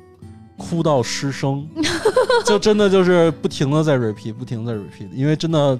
[0.56, 1.68] 哭到失声，
[2.46, 5.76] 就真的就是不停的在 repeat，不停的在 repeat，因为真的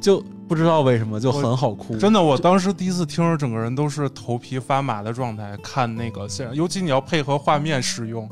[0.00, 8.26] 就不知道为什么就很好哭，真的，我当时第一次听着，整个人都是头皮发麻的状态看那个现场，尤其你要配合画面使用，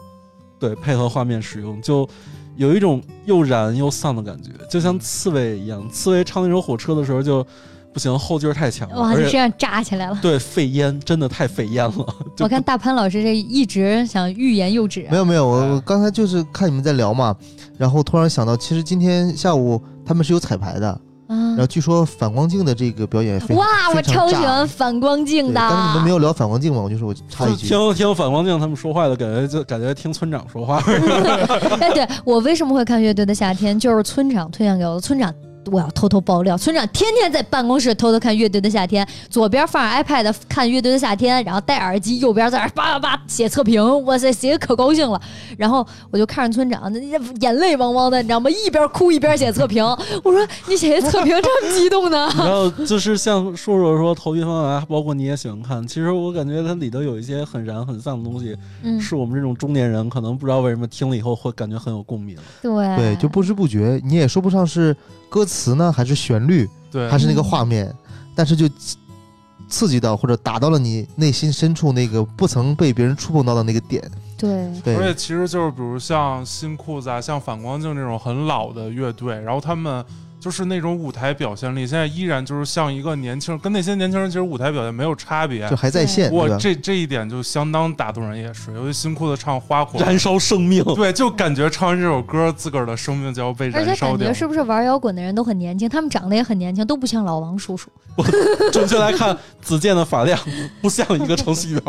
[0.58, 2.08] 对，配合画面使用，就
[2.56, 5.88] 有一种又燃又丧的感觉，就像刺猬一样。
[5.90, 7.46] 刺猬唱那首火车的时候就
[7.92, 10.18] 不行，后劲儿太强了，哇，就这样炸起来了。
[10.22, 12.14] 对肺烟真的太肺烟了。
[12.40, 17.34] 我看大潘老师这一直想欲言又止没，有没有，我哎我刚才就是看你们在聊嘛，
[17.76, 21.00] 然后突然想到，其实今天下午他们是有彩排的，啊
[21.30, 23.64] 然后据说反光镜的这个表演非哇，
[23.94, 25.60] 我超喜欢反光镜的。
[25.60, 26.80] 对但是你们没有聊反光镜嘛？
[26.80, 30.82] 我就说我插一句，听听反光镜他们说话的感觉，就感觉听村长说话。
[31.80, 35.00] 哎，对我为什么会看乐队的夏天，就是村长推荐给我的。
[35.00, 35.32] 村长，
[35.66, 45.20] 我要偷偷爆料，村长天天在办公室偷偷看乐队的夏天，左边放着 iPad 看乐队的夏天，然后戴耳机，右边在那叭叭叭写测评，哇塞，写的可高兴了。
[45.58, 46.98] 然后我就看着村长，那
[47.40, 48.48] 眼泪汪汪的，你知道吗？
[48.50, 49.84] 一边哭一边写测评。
[50.24, 52.28] 我说你写的测评这么激动呢？
[52.38, 55.86] 然后就是像硕硕说头皮发麻，包括你也喜欢看。
[55.86, 62.36] 其实我感觉它里头有一些很燃很丧的东西，嗯，是我们这种中年人可能不知道为什么听了以后会感觉很有共鸣。
[62.62, 64.96] 对对，就不知不觉你也说不上是
[65.30, 67.94] 歌词呢，还是旋律，对，还是那个画面，
[68.34, 68.96] 但是就刺
[69.68, 74.02] 刺激到或者打到了你内心深处那个不曾被别人触碰到的那个点。
[74.36, 74.66] 对，
[74.96, 80.04] 而且，其实就是比如像新裤子啊，像反光镜这种很老的乐队，然后他们
[80.40, 85.76] 就是那种舞台表现力，现在依然就是像一个年轻人，跟那些年轻人其实舞台表现没有差别就。
[85.76, 86.48] 还在线，哇？
[86.58, 94.34] 这这一点就相当打动人，也是，尤其新裤子唱花火，燃烧生命，对，就感觉唱完这首歌，自个儿的生命就要被燃烧掉感觉。
[94.34, 95.88] 是不是玩摇滚的人都很年轻？
[95.88, 97.90] 他们长得也很年轻，都不像老王叔叔。
[98.72, 100.38] 准确来看，子健的发量
[100.80, 101.82] 不像一个程序员。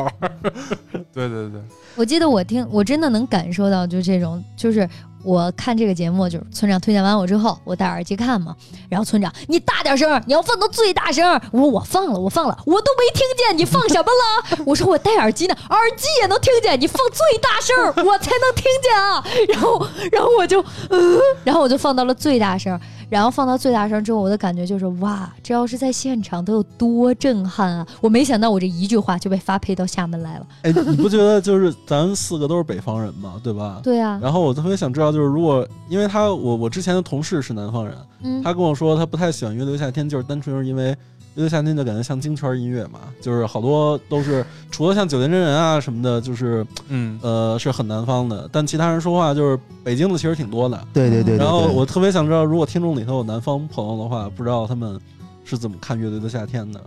[1.13, 1.61] 对对对，
[1.95, 4.87] 我记得我听，我真的能感受到，就这种，就是
[5.23, 8.55] 我看这个节目，就是村长推荐完我之后，我戴耳机看嘛，
[8.89, 11.39] 然后村长你大点声，你要放到最大声。
[11.51, 14.63] 我说我放了，我放了，我都没听见你放什么了。
[14.65, 19.23] 我说我戴耳机呢，耳机也能听见，你放最大声，我才能听见啊。
[19.49, 22.79] 然后，然后我就，嗯，然后我就放到了最大声，
[23.11, 27.85] 然后放到最大声之后，我的感觉就是哇，这要是在现场得有多震撼啊！
[27.99, 30.47] 我没想到我这一句话就被发配到厦门来了。
[30.61, 33.81] 哎，你不觉得就是咱四个都是北方人嘛，对吧？
[33.83, 40.95] 对啊，然后我特别想知道，就是如果因为他我我之前的同事是南方人，嗯，他跟我说他不太喜欢乐队夏天，就是单纯是因为
[41.35, 50.77] 乐队夏天就感觉像京圈音乐嘛，就是好多都是除了像九天真人啊什么的，就是嗯，呃是很南方的，但其他人说话就是北京的其实挺多的。
[50.93, 51.37] 对对对对。
[51.37, 54.99] 对然后我特别想知道，如果听众里头有南方朋友的话，不知道他们
[55.45, 56.81] 是怎么看乐队的夏天的。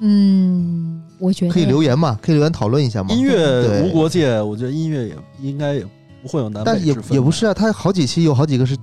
[0.00, 3.14] 嗯，我觉得可以留言嘛，可以留言讨论一下嘛。
[3.14, 5.86] 音乐无国界，我觉得音乐也应该也
[6.22, 6.96] 不会有南北但也。
[7.10, 8.74] 也不是啊，他好几期有好几个是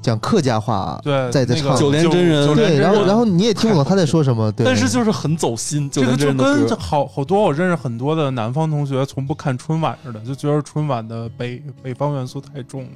[0.00, 1.76] 讲客家话啊，对，在在唱。
[1.76, 2.54] 九连真人。
[2.54, 4.64] 对，然后然后你也听不懂他在说什么， 对。
[4.64, 6.68] 但是就是很走心，九这个就跟。
[6.78, 12.90] 好好多我认识很多的南方同学从不看春晚似的，就觉得春晚的北北方元素太重了。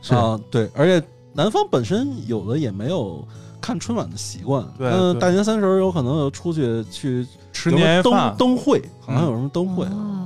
[0.00, 0.14] 是。
[0.14, 3.22] 啊，对，而且南方本身有的也没有
[3.60, 8.34] 看春晚的习惯，对大年三十儿有可能有出去去吃个年夜饭。
[8.36, 10.22] 灯，灯会，好像有什么灯会，啊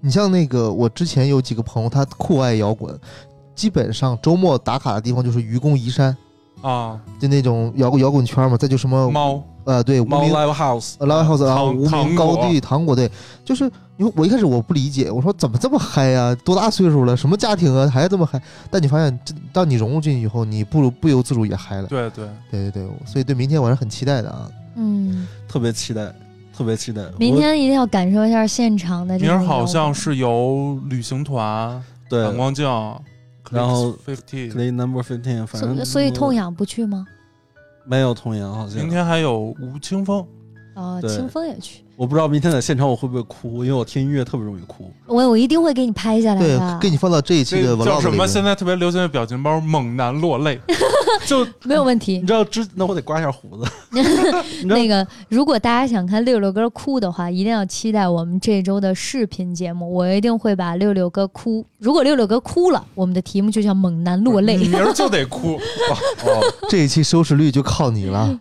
[0.00, 2.96] 你像那个，我之前有几个朋友，他酷爱摇滚，
[3.58, 6.16] 基本上周末打卡的地方就是愚公移山，
[6.62, 9.42] 啊，就那种摇滚摇滚圈嘛，再就什么猫。
[9.64, 13.10] 呃，对，猫 Live House，呃 Live House 啊，糖无名糖高地糖果队，
[13.44, 13.64] 就是
[13.96, 18.40] 因为我一开始我不理解，我说怎么这么嗨呀、多大岁数了，什么家庭啊，还这么嗨？
[18.70, 21.88] 但你发现，这当你融入进去以后，你不不由自主也嗨了。
[21.88, 24.48] 对对，对对对，所以对明天我是很期待的啊。
[24.76, 26.14] 嗯，特别期待，
[26.56, 27.02] 特别期待。
[27.18, 32.24] 明天一定要感受一下现场的这明种儿好像是有旅行团、对。
[32.24, 32.66] 反光镜，
[33.50, 37.06] 然后 Fifty，Play Number Fifteen，反正所所以痛痒不去吗？
[37.86, 38.78] 没有痛痒，好像。
[38.78, 40.26] 明天还有吴青峰，
[40.74, 41.08] 哦，对。
[41.14, 44.88] 清风也去，我不知道明天在现场我会不会哭，因为我听音乐特别容易哭。
[45.04, 48.24] 我我一定会给你拍下来对的，，给你放到这一期的这叫什么？
[48.24, 50.60] 现在特别流行的表情包“猛男落泪
[51.26, 52.24] ”，就没有问题你。
[52.24, 53.68] 知道之那我得刮一下胡子。
[54.66, 59.92] 那个，如果大家想看六六哥哭的话，一定要期待我们这周的视频节目。
[59.92, 61.66] 我一定会把六六哥哭。
[61.80, 65.54] 如果六六哥哭了，我们的题目就叫“猛男落泪你明儿就得 哭。
[65.54, 68.38] 哦，这一期收视率就靠你了。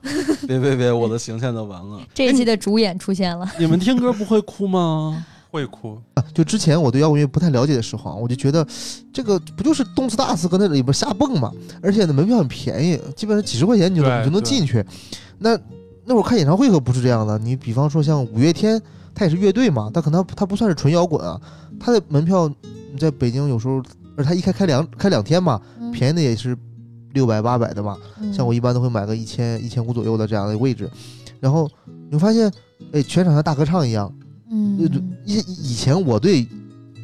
[0.47, 1.99] 别别别，我的形象都完了。”。
[2.13, 5.25] 这一期的主演出现了， 你们听歌不会哭吗？
[5.49, 5.97] 会哭，
[6.33, 8.67] 就之前我对摇滚乐不太了解的时候啊，我就觉得
[9.13, 14.85] 这个不就是动次打次搁那里边瞎蹦嘛，而且呢门票很便宜，基本上几十块钱你就你就能进去。
[15.39, 15.57] 那
[16.05, 18.79] 那会儿看演唱会可不是这样的，你比方说像五月天，
[19.15, 21.39] 他也是乐队嘛，他可能他不算是纯摇滚啊，
[21.79, 22.47] 他的门票
[22.91, 23.81] 你在北京有时候，
[24.17, 26.55] 而他一开开两开两天嘛，嗯便宜的也是
[27.13, 30.89] 六百八百的嘛，嗯像我一般都会买个一千一千五左右的这样的位置，
[31.39, 31.67] 然后
[32.09, 32.51] 你会发现，
[32.93, 34.11] 哎，全场像大合唱一样。
[34.51, 36.47] 嗯呃，以以前我对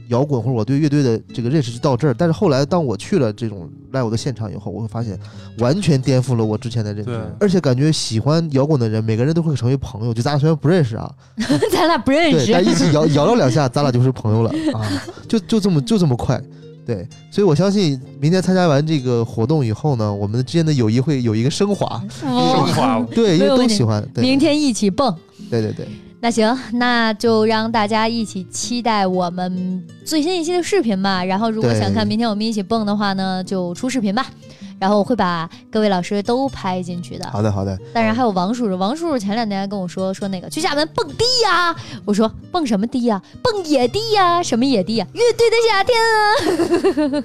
[0.09, 5.19] 摇滚或者我对乐队的这个认识就到这儿，但是后来当我去了这种 live 的现场以后，我会发现
[5.59, 10.13] 完全颠覆了我之前的认知对，而且感觉喜欢摇滚的人，每个人都会成为朋友。
[10.13, 11.11] 就咱俩虽然不认识啊，
[11.71, 12.65] 咱俩不认对，识但。
[12.65, 14.87] 一起摇 摇了两下，咱俩就是朋友了啊，
[15.27, 16.41] 就就这么就这么快。
[16.85, 22.01] 对，所以我相信明天参加完这个活动以后呢，我们之间的友谊会有一个升华。
[22.25, 23.01] 哦升华。
[23.13, 24.05] 对，因为都喜欢。
[24.13, 25.13] 对，明天一起蹦。
[25.53, 25.87] 对对对，
[26.19, 31.23] 那行，那就让大家一起期待我们最新一期的视频吧。
[31.23, 34.25] 然后，如果想看明天我们一起蹦的话呢，就出视频吧。
[34.83, 37.25] 然后我会把各位老师都拍进去的。
[37.31, 41.73] 好的好的，当然还有王叔叔，王叔叔前两天还跟我说说那个去厦门蹦迪呀、
[42.03, 45.97] 我说蹦什么迪呀、蹦野迪呀、什么野迪呀、乐队的夏天
[47.15, 47.23] 啊。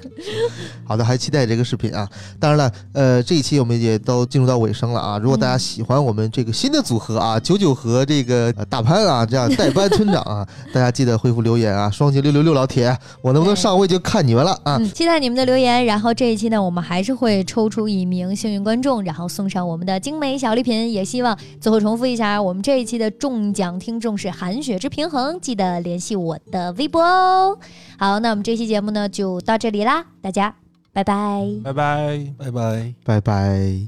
[0.87, 2.07] 好的，还期待这个视频啊！
[2.39, 5.17] 当然了，呃，这一期我们也都进入到尾声了啊。
[5.17, 14.77] 如果大家喜欢我们这个新的组合啊，九九和这个、呃、大潘啊，这样代班村长啊， 大家记得回复留言啊，双击六六六老铁，我能不能上位就看你们了啊！
[14.77, 15.85] 嗯，期待你们的留言。
[15.85, 20.91] 然后这一期呢，我们还是会抽出一名幸运观众，然后送上我们的精美小礼品。
[20.91, 27.57] 也希望最后重复一下，我们这一期的中奖听众是韩雪之平衡，记得联系我的微博哦。
[27.97, 30.55] 好，那我们这期节目呢就到这里啦，大家
[30.93, 31.43] 拜拜。
[31.63, 32.33] 拜拜。
[32.37, 32.93] 拜拜。
[33.03, 33.87] 拜拜。